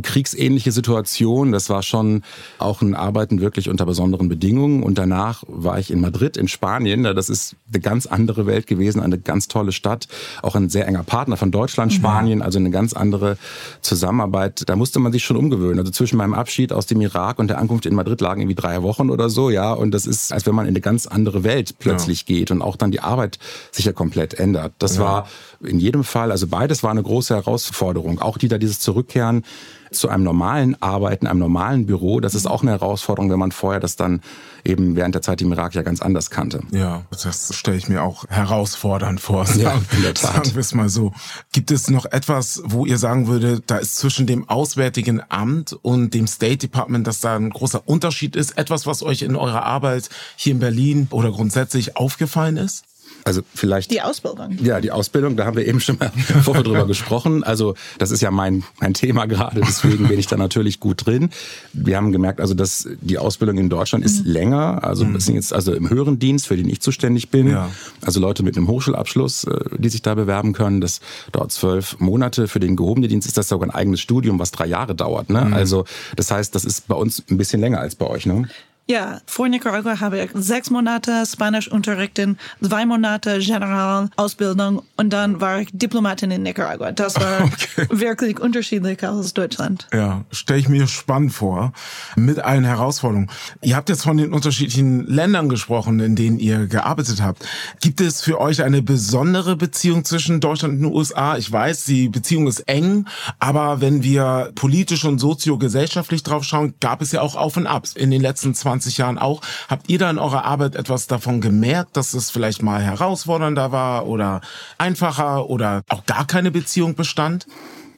kriegsähnliche 0.00 0.72
Situation. 0.72 1.52
Das 1.52 1.68
war 1.68 1.82
schon 1.82 2.22
auch 2.58 2.80
ein 2.80 2.94
Arbeiten 2.94 3.40
wirklich 3.40 3.68
unter 3.68 3.84
besonderen 3.84 4.28
Bedingungen. 4.28 4.82
Und 4.82 4.96
danach 4.96 5.42
war 5.46 5.78
ich 5.78 5.90
in 5.90 6.00
Madrid, 6.00 6.36
in 6.36 6.48
Spanien. 6.48 7.02
Das 7.02 7.28
ist 7.28 7.56
eine 7.70 7.80
ganz 7.80 8.06
andere 8.06 8.46
Welt 8.46 8.66
gewesen, 8.66 9.00
eine 9.00 9.18
ganz 9.18 9.48
tolle 9.48 9.72
Stadt, 9.72 10.08
auch 10.42 10.54
ein 10.54 10.70
sehr 10.70 10.86
enger 10.86 11.02
Partner 11.02 11.36
von 11.36 11.50
Deutschland, 11.50 11.92
Spanien, 11.92 12.40
also 12.40 12.58
eine 12.58 12.70
ganz 12.70 12.94
andere 12.94 13.36
Zusammenarbeit. 13.82 14.68
Da 14.68 14.76
musste 14.76 14.98
man 14.98 15.12
sich 15.12 15.24
schon 15.24 15.36
umgewöhnen. 15.36 15.80
Also 15.80 15.92
zwischen 15.92 16.16
meinem 16.16 16.34
Abschied 16.34 16.72
aus 16.72 16.86
dem 16.86 17.00
Irak 17.00 17.38
und 17.38 17.48
der 17.48 17.58
Ankunft 17.58 17.84
in 17.84 17.94
Madrid 17.94 18.20
lagen 18.20 18.40
irgendwie 18.40 18.54
drei 18.54 18.82
Wochen 18.82 19.10
oder 19.10 19.28
so, 19.28 19.50
ja. 19.50 19.72
Und 19.72 19.92
das 19.92 20.06
ist, 20.06 20.32
als 20.32 20.46
wenn 20.46 20.54
man 20.54 20.66
in 20.66 20.70
eine 20.70 20.80
ganz 20.80 21.06
andere 21.06 21.44
Welt 21.44 21.74
plötzlich 21.78 22.24
geht 22.26 22.50
und 22.50 22.62
auch 22.62 22.76
dann 22.76 22.90
die 22.90 23.00
Arbeit 23.00 23.38
sich 23.70 23.84
ja 23.84 23.92
komplett 23.92 24.34
ändert. 24.34 24.72
Das 24.78 24.98
war 24.98 25.28
in 25.60 25.78
jedem 25.78 26.04
Fall, 26.04 26.30
also 26.30 26.46
beides 26.46 26.82
war 26.82 26.90
eine 26.90 27.02
große 27.02 27.34
Herausforderung. 27.34 28.20
Auch 28.20 28.38
die 28.38 28.48
da 28.48 28.58
dieses 28.58 28.80
Zurückkehren 28.80 29.44
zu 29.92 30.08
einem 30.08 30.24
normalen 30.24 30.80
Arbeiten, 30.82 31.26
einem 31.26 31.40
normalen 31.40 31.86
Büro, 31.86 32.20
das 32.20 32.34
ist 32.34 32.46
auch 32.46 32.62
eine 32.62 32.72
Herausforderung, 32.72 33.30
wenn 33.30 33.38
man 33.38 33.52
vorher 33.52 33.80
das 33.80 33.96
dann 33.96 34.20
eben 34.64 34.96
während 34.96 35.14
der 35.14 35.22
Zeit 35.22 35.42
im 35.42 35.52
Irak 35.52 35.74
ja 35.74 35.82
ganz 35.82 36.00
anders 36.00 36.30
kannte. 36.30 36.62
Ja, 36.70 37.02
das 37.10 37.54
stelle 37.54 37.76
ich 37.76 37.88
mir 37.88 38.02
auch 38.02 38.24
herausfordernd 38.28 39.20
vor. 39.20 39.46
Sagen, 39.46 39.60
ja, 39.60 39.96
in 39.96 40.02
der 40.02 40.14
Tat. 40.14 40.34
Sagen 40.34 40.54
wir 40.54 40.60
es 40.60 40.74
mal 40.74 40.88
so. 40.88 41.12
Gibt 41.52 41.70
es 41.70 41.90
noch 41.90 42.06
etwas, 42.06 42.62
wo 42.64 42.86
ihr 42.86 42.98
sagen 42.98 43.26
würdet, 43.26 43.64
da 43.66 43.78
ist 43.78 43.96
zwischen 43.96 44.26
dem 44.26 44.48
Auswärtigen 44.48 45.20
Amt 45.28 45.72
und 45.82 46.14
dem 46.14 46.26
State 46.26 46.58
Department, 46.58 47.06
dass 47.06 47.20
da 47.20 47.36
ein 47.36 47.50
großer 47.50 47.82
Unterschied 47.86 48.36
ist? 48.36 48.56
Etwas, 48.58 48.86
was 48.86 49.02
euch 49.02 49.22
in 49.22 49.36
eurer 49.36 49.64
Arbeit 49.64 50.08
hier 50.36 50.52
in 50.52 50.58
Berlin 50.60 51.08
oder 51.10 51.30
grundsätzlich 51.30 51.96
aufgefallen 51.96 52.56
ist? 52.56 52.84
Also 53.24 53.42
vielleicht. 53.54 53.90
Die 53.90 54.02
Ausbildung. 54.02 54.58
Ja, 54.62 54.80
die 54.80 54.90
Ausbildung, 54.90 55.36
da 55.36 55.44
haben 55.44 55.56
wir 55.56 55.66
eben 55.66 55.80
schon 55.80 55.96
mal 55.98 56.10
vorher 56.42 56.64
drüber 56.64 56.86
gesprochen. 56.92 57.44
Also 57.44 57.74
das 57.98 58.10
ist 58.10 58.20
ja 58.20 58.30
mein, 58.30 58.64
mein 58.80 58.94
Thema 58.94 59.26
gerade, 59.26 59.60
deswegen 59.60 60.08
bin 60.08 60.18
ich 60.18 60.26
da 60.26 60.36
natürlich 60.36 60.80
gut 60.80 61.06
drin. 61.06 61.30
Wir 61.72 61.96
haben 61.96 62.12
gemerkt, 62.12 62.40
also 62.40 62.54
dass 62.54 62.88
die 63.00 63.18
Ausbildung 63.18 63.58
in 63.58 63.68
Deutschland 63.68 64.04
ist 64.04 64.24
mhm. 64.24 64.32
länger. 64.32 64.84
Also 64.84 65.04
mhm. 65.04 65.20
sind 65.20 65.36
jetzt 65.36 65.52
also 65.52 65.72
im 65.72 65.88
höheren 65.88 66.18
Dienst, 66.18 66.46
für 66.46 66.56
den 66.56 66.68
ich 66.68 66.80
zuständig 66.80 67.30
bin. 67.30 67.48
Ja. 67.48 67.70
Also 68.04 68.20
Leute 68.20 68.42
mit 68.42 68.56
einem 68.56 68.68
Hochschulabschluss, 68.68 69.44
äh, 69.44 69.78
die 69.78 69.88
sich 69.88 70.02
da 70.02 70.14
bewerben 70.14 70.52
können. 70.52 70.80
Das 70.80 71.00
dauert 71.30 71.52
zwölf 71.52 71.98
Monate. 72.00 72.48
Für 72.48 72.60
den 72.60 72.76
gehobenen 72.76 73.08
Dienst 73.08 73.28
ist 73.28 73.36
das 73.36 73.48
sogar 73.48 73.68
ein 73.68 73.74
eigenes 73.74 74.00
Studium, 74.00 74.38
was 74.38 74.50
drei 74.50 74.66
Jahre 74.66 74.94
dauert. 74.94 75.30
Ne? 75.30 75.42
Mhm. 75.42 75.54
Also 75.54 75.84
das 76.16 76.30
heißt, 76.30 76.54
das 76.54 76.64
ist 76.64 76.88
bei 76.88 76.94
uns 76.94 77.22
ein 77.30 77.36
bisschen 77.36 77.60
länger 77.60 77.80
als 77.80 77.94
bei 77.94 78.06
euch. 78.06 78.26
Ne? 78.26 78.48
Ja, 78.88 79.20
vor 79.26 79.48
Nicaragua 79.48 80.00
habe 80.00 80.20
ich 80.20 80.30
sechs 80.34 80.68
Monate 80.68 81.22
Spanisch 81.24 81.70
unterrichten, 81.70 82.36
zwei 82.60 82.84
Monate 82.84 83.38
Generalausbildung 83.38 84.82
und 84.96 85.12
dann 85.12 85.40
war 85.40 85.60
ich 85.60 85.68
Diplomatin 85.72 86.32
in 86.32 86.42
Nicaragua. 86.42 86.90
Das 86.90 87.14
war 87.14 87.44
okay. 87.44 87.86
wirklich 87.90 88.40
unterschiedlich 88.40 89.02
als 89.04 89.34
Deutschland. 89.34 89.86
Ja, 89.92 90.24
stelle 90.32 90.58
ich 90.58 90.68
mir 90.68 90.88
spannend 90.88 91.32
vor, 91.32 91.72
mit 92.16 92.40
allen 92.40 92.64
Herausforderungen. 92.64 93.30
Ihr 93.62 93.76
habt 93.76 93.88
jetzt 93.88 94.02
von 94.02 94.16
den 94.16 94.32
unterschiedlichen 94.32 95.06
Ländern 95.06 95.48
gesprochen, 95.48 96.00
in 96.00 96.16
denen 96.16 96.40
ihr 96.40 96.66
gearbeitet 96.66 97.22
habt. 97.22 97.46
Gibt 97.80 98.00
es 98.00 98.20
für 98.20 98.40
euch 98.40 98.64
eine 98.64 98.82
besondere 98.82 99.54
Beziehung 99.54 100.04
zwischen 100.04 100.40
Deutschland 100.40 100.74
und 100.74 100.80
den 100.80 100.92
USA? 100.92 101.36
Ich 101.36 101.50
weiß, 101.50 101.84
die 101.84 102.08
Beziehung 102.08 102.48
ist 102.48 102.60
eng, 102.68 103.06
aber 103.38 103.80
wenn 103.80 104.02
wir 104.02 104.50
politisch 104.56 105.04
und 105.04 105.20
soziogesellschaftlich 105.20 106.24
drauf 106.24 106.42
schauen, 106.42 106.74
gab 106.80 107.00
es 107.00 107.12
ja 107.12 107.20
auch 107.20 107.36
Auf 107.36 107.56
und 107.56 107.68
Abs 107.68 107.94
in 107.94 108.10
den 108.10 108.20
letzten 108.20 108.54
20 108.54 108.71
20 108.72 108.98
Jahren 108.98 109.18
auch. 109.18 109.42
Habt 109.68 109.90
ihr 109.90 109.98
da 109.98 110.10
in 110.10 110.18
eurer 110.18 110.44
Arbeit 110.44 110.76
etwas 110.76 111.06
davon 111.06 111.40
gemerkt, 111.40 111.96
dass 111.96 112.14
es 112.14 112.30
vielleicht 112.30 112.62
mal 112.62 112.80
herausfordernder 112.80 113.70
war 113.70 114.06
oder 114.06 114.40
einfacher 114.78 115.50
oder 115.50 115.82
auch 115.88 116.06
gar 116.06 116.26
keine 116.26 116.50
Beziehung 116.50 116.94
bestand? 116.94 117.46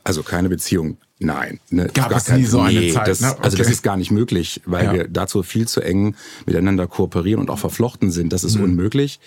Also 0.02 0.22
keine 0.22 0.48
Beziehung. 0.48 0.98
Nein, 1.20 1.60
ne, 1.70 1.88
gab 1.94 2.10
es 2.10 2.28
nie 2.28 2.44
so 2.44 2.60
eine 2.60 2.80
nee, 2.80 2.92
Zeit. 2.92 3.06
Das, 3.06 3.20
ne? 3.20 3.30
okay. 3.30 3.40
Also 3.42 3.56
das 3.56 3.70
ist 3.70 3.82
gar 3.82 3.96
nicht 3.96 4.10
möglich, 4.10 4.60
weil 4.66 4.84
ja. 4.84 4.92
wir 4.92 5.08
dazu 5.08 5.42
viel 5.44 5.68
zu 5.68 5.80
eng 5.80 6.16
miteinander 6.44 6.88
kooperieren 6.88 7.40
und 7.40 7.50
auch 7.50 7.58
verflochten 7.58 8.10
sind. 8.10 8.32
Das 8.32 8.42
ist 8.42 8.56
mhm. 8.56 8.64
unmöglich. 8.64 9.20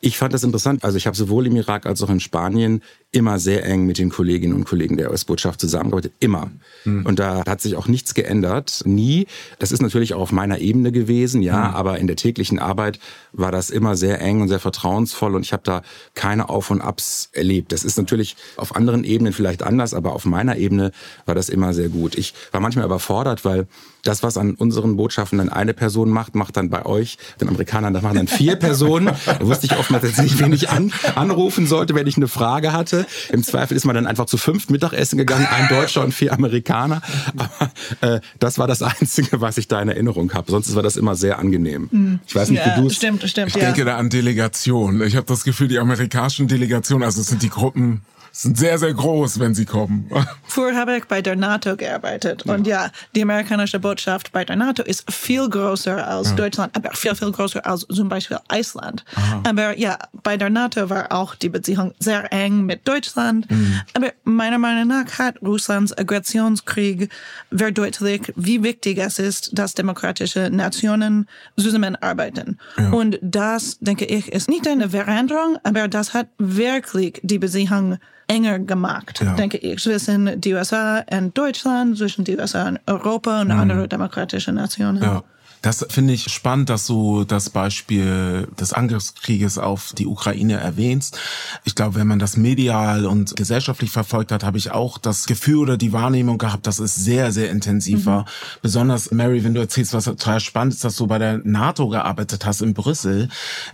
Ich 0.00 0.16
fand 0.16 0.32
das 0.32 0.42
interessant. 0.42 0.84
Also 0.84 0.96
ich 0.96 1.06
habe 1.06 1.16
sowohl 1.16 1.46
im 1.46 1.56
Irak 1.56 1.84
als 1.84 2.02
auch 2.02 2.10
in 2.10 2.20
Spanien 2.20 2.82
immer 3.10 3.38
sehr 3.38 3.64
eng 3.64 3.86
mit 3.86 3.98
den 3.98 4.10
Kolleginnen 4.10 4.54
und 4.54 4.66
Kollegen 4.66 4.98
der 4.98 5.10
US-Botschaft 5.10 5.60
zusammengearbeitet. 5.60 6.12
Immer. 6.20 6.50
Mhm. 6.84 7.06
Und 7.06 7.18
da 7.18 7.42
hat 7.46 7.62
sich 7.62 7.74
auch 7.76 7.88
nichts 7.88 8.12
geändert. 8.12 8.82
Nie. 8.84 9.26
Das 9.58 9.72
ist 9.72 9.80
natürlich 9.80 10.12
auch 10.12 10.20
auf 10.20 10.32
meiner 10.32 10.58
Ebene 10.58 10.92
gewesen, 10.92 11.40
ja. 11.40 11.68
Mhm. 11.68 11.74
Aber 11.74 11.98
in 11.98 12.06
der 12.06 12.16
täglichen 12.16 12.58
Arbeit 12.58 12.98
war 13.32 13.50
das 13.50 13.70
immer 13.70 13.96
sehr 13.96 14.20
eng 14.20 14.42
und 14.42 14.48
sehr 14.48 14.60
vertrauensvoll. 14.60 15.34
Und 15.34 15.42
ich 15.42 15.54
habe 15.54 15.62
da 15.64 15.82
keine 16.14 16.50
Auf 16.50 16.70
und 16.70 16.82
Abs 16.82 17.30
erlebt. 17.32 17.72
Das 17.72 17.82
ist 17.82 17.96
natürlich 17.96 18.36
auf 18.56 18.76
anderen 18.76 19.04
Ebenen 19.04 19.32
vielleicht 19.32 19.62
anders, 19.62 19.94
aber 19.94 20.12
auf 20.12 20.26
meiner 20.26 20.56
Ebene 20.56 20.92
war 21.24 21.34
das 21.34 21.48
immer 21.48 21.72
sehr 21.72 21.88
gut. 21.88 22.16
Ich 22.18 22.34
war 22.52 22.60
manchmal 22.60 22.84
überfordert, 22.84 23.44
weil 23.44 23.66
das, 24.04 24.22
was 24.22 24.36
an 24.36 24.54
unseren 24.54 24.96
Botschaften 24.96 25.38
dann 25.38 25.48
eine 25.48 25.74
Person 25.74 26.10
macht, 26.10 26.34
macht 26.34 26.56
dann 26.56 26.70
bei 26.70 26.86
euch, 26.86 27.18
den 27.40 27.48
Amerikanern, 27.48 27.94
das 27.94 28.02
machen 28.02 28.16
dann 28.16 28.28
vier 28.28 28.56
Personen. 28.56 29.10
Da 29.26 29.46
wusste 29.46 29.66
ich 29.66 29.76
oftmals 29.76 30.04
jetzt 30.04 30.20
nicht, 30.20 30.38
wen 30.38 30.52
ich 30.52 30.70
an, 30.70 30.92
anrufen 31.14 31.66
sollte, 31.66 31.94
wenn 31.94 32.06
ich 32.06 32.16
eine 32.16 32.28
Frage 32.28 32.72
hatte. 32.72 32.97
Im 33.30 33.42
Zweifel 33.42 33.76
ist 33.76 33.84
man 33.84 33.94
dann 33.94 34.06
einfach 34.06 34.26
zu 34.26 34.36
fünf 34.36 34.68
Mittagessen 34.68 35.18
gegangen, 35.18 35.46
ein 35.50 35.68
Deutscher 35.68 36.02
und 36.04 36.12
vier 36.12 36.32
Amerikaner. 36.32 37.02
Aber 37.36 37.70
äh, 38.00 38.20
das 38.38 38.58
war 38.58 38.66
das 38.66 38.82
Einzige, 38.82 39.40
was 39.40 39.58
ich 39.58 39.68
da 39.68 39.80
in 39.80 39.88
Erinnerung 39.88 40.32
habe. 40.34 40.50
Sonst 40.50 40.74
war 40.74 40.82
das 40.82 40.96
immer 40.96 41.16
sehr 41.16 41.38
angenehm. 41.38 41.88
Mhm. 41.90 42.20
Ich 42.26 42.34
weiß 42.34 42.50
nicht, 42.50 42.64
ja, 42.64 42.76
wie 42.76 42.82
du 42.82 42.90
Stimmt, 42.90 43.28
stimmt. 43.28 43.48
Ich 43.48 43.56
ja. 43.56 43.66
denke 43.66 43.84
da 43.84 43.96
an 43.96 44.10
Delegation. 44.10 45.02
Ich 45.02 45.16
habe 45.16 45.26
das 45.26 45.44
Gefühl, 45.44 45.68
die 45.68 45.78
amerikanischen 45.78 46.48
Delegationen, 46.48 47.04
also 47.04 47.20
es 47.20 47.28
sind 47.28 47.42
die 47.42 47.50
Gruppen 47.50 48.02
sind 48.38 48.56
sehr, 48.56 48.78
sehr 48.78 48.94
groß, 48.94 49.40
wenn 49.40 49.52
sie 49.52 49.64
kommen. 49.64 50.08
Vorher 50.46 50.78
habe 50.78 50.96
ich 50.96 51.06
bei 51.06 51.20
der 51.20 51.34
NATO 51.34 51.76
gearbeitet. 51.76 52.44
Ja. 52.46 52.54
Und 52.54 52.68
ja, 52.68 52.90
die 53.16 53.22
amerikanische 53.22 53.80
Botschaft 53.80 54.30
bei 54.30 54.44
der 54.44 54.54
NATO 54.54 54.84
ist 54.84 55.12
viel 55.12 55.48
größer 55.48 56.06
als 56.06 56.30
ja. 56.30 56.36
Deutschland, 56.36 56.76
aber 56.76 56.92
viel, 56.92 57.16
viel 57.16 57.32
größer 57.32 57.66
als 57.66 57.84
zum 57.88 58.08
Beispiel 58.08 58.38
Island. 58.52 59.04
Aha. 59.16 59.42
Aber 59.44 59.76
ja, 59.76 59.98
bei 60.22 60.36
der 60.36 60.50
NATO 60.50 60.88
war 60.88 61.10
auch 61.10 61.34
die 61.34 61.48
Beziehung 61.48 61.94
sehr 61.98 62.32
eng 62.32 62.64
mit 62.64 62.86
Deutschland. 62.86 63.50
Mhm. 63.50 63.80
Aber 63.94 64.12
meiner 64.22 64.58
Meinung 64.58 64.86
nach 64.86 65.18
hat 65.18 65.42
Russlands 65.42 65.96
Aggressionskrieg 65.98 67.10
verdeutlicht, 67.52 68.32
wie 68.36 68.62
wichtig 68.62 68.98
es 68.98 69.18
ist, 69.18 69.50
dass 69.58 69.74
demokratische 69.74 70.48
Nationen 70.48 71.26
zusammenarbeiten. 71.56 72.60
Ja. 72.76 72.90
Und 72.90 73.18
das, 73.20 73.78
denke 73.80 74.04
ich, 74.04 74.30
ist 74.30 74.48
nicht 74.48 74.68
eine 74.68 74.90
Veränderung, 74.90 75.58
aber 75.64 75.88
das 75.88 76.14
hat 76.14 76.28
wirklich 76.38 77.18
die 77.24 77.40
Beziehung 77.40 77.98
enger 78.28 78.58
gemacht, 78.58 79.20
ja. 79.20 79.34
denke 79.34 79.56
ich, 79.58 79.82
zwischen 79.82 80.40
die 80.40 80.54
USA 80.54 81.02
und 81.10 81.36
Deutschland, 81.36 81.98
zwischen 81.98 82.24
die 82.24 82.38
USA 82.38 82.68
und 82.68 82.80
Europa 82.86 83.40
und 83.40 83.48
mhm. 83.48 83.58
andere 83.58 83.88
demokratische 83.88 84.52
Nationen. 84.52 85.02
Ja. 85.02 85.22
Das 85.62 85.86
finde 85.88 86.12
ich 86.12 86.32
spannend, 86.32 86.70
dass 86.70 86.86
du 86.86 87.24
das 87.24 87.50
Beispiel 87.50 88.48
des 88.58 88.72
Angriffskrieges 88.72 89.58
auf 89.58 89.92
die 89.96 90.06
Ukraine 90.06 90.54
erwähnst. 90.54 91.18
Ich 91.64 91.74
glaube, 91.74 91.96
wenn 91.96 92.06
man 92.06 92.18
das 92.18 92.36
medial 92.36 93.06
und 93.06 93.36
gesellschaftlich 93.36 93.90
verfolgt 93.90 94.32
hat, 94.32 94.44
habe 94.44 94.58
ich 94.58 94.70
auch 94.70 94.98
das 94.98 95.26
Gefühl 95.26 95.58
oder 95.58 95.76
die 95.76 95.92
Wahrnehmung 95.92 96.38
gehabt, 96.38 96.66
dass 96.66 96.78
es 96.78 96.94
sehr, 96.94 97.32
sehr 97.32 97.50
intensiv 97.50 98.00
mhm. 98.00 98.06
war. 98.06 98.24
Besonders, 98.62 99.10
Mary, 99.10 99.42
wenn 99.44 99.54
du 99.54 99.60
erzählst, 99.60 99.94
was 99.94 100.04
total 100.04 100.40
spannend 100.40 100.74
ist, 100.74 100.84
dass 100.84 100.96
du 100.96 101.06
bei 101.06 101.18
der 101.18 101.40
NATO 101.44 101.88
gearbeitet 101.88 102.46
hast 102.46 102.62
in 102.62 102.74
Brüssel. 102.74 103.28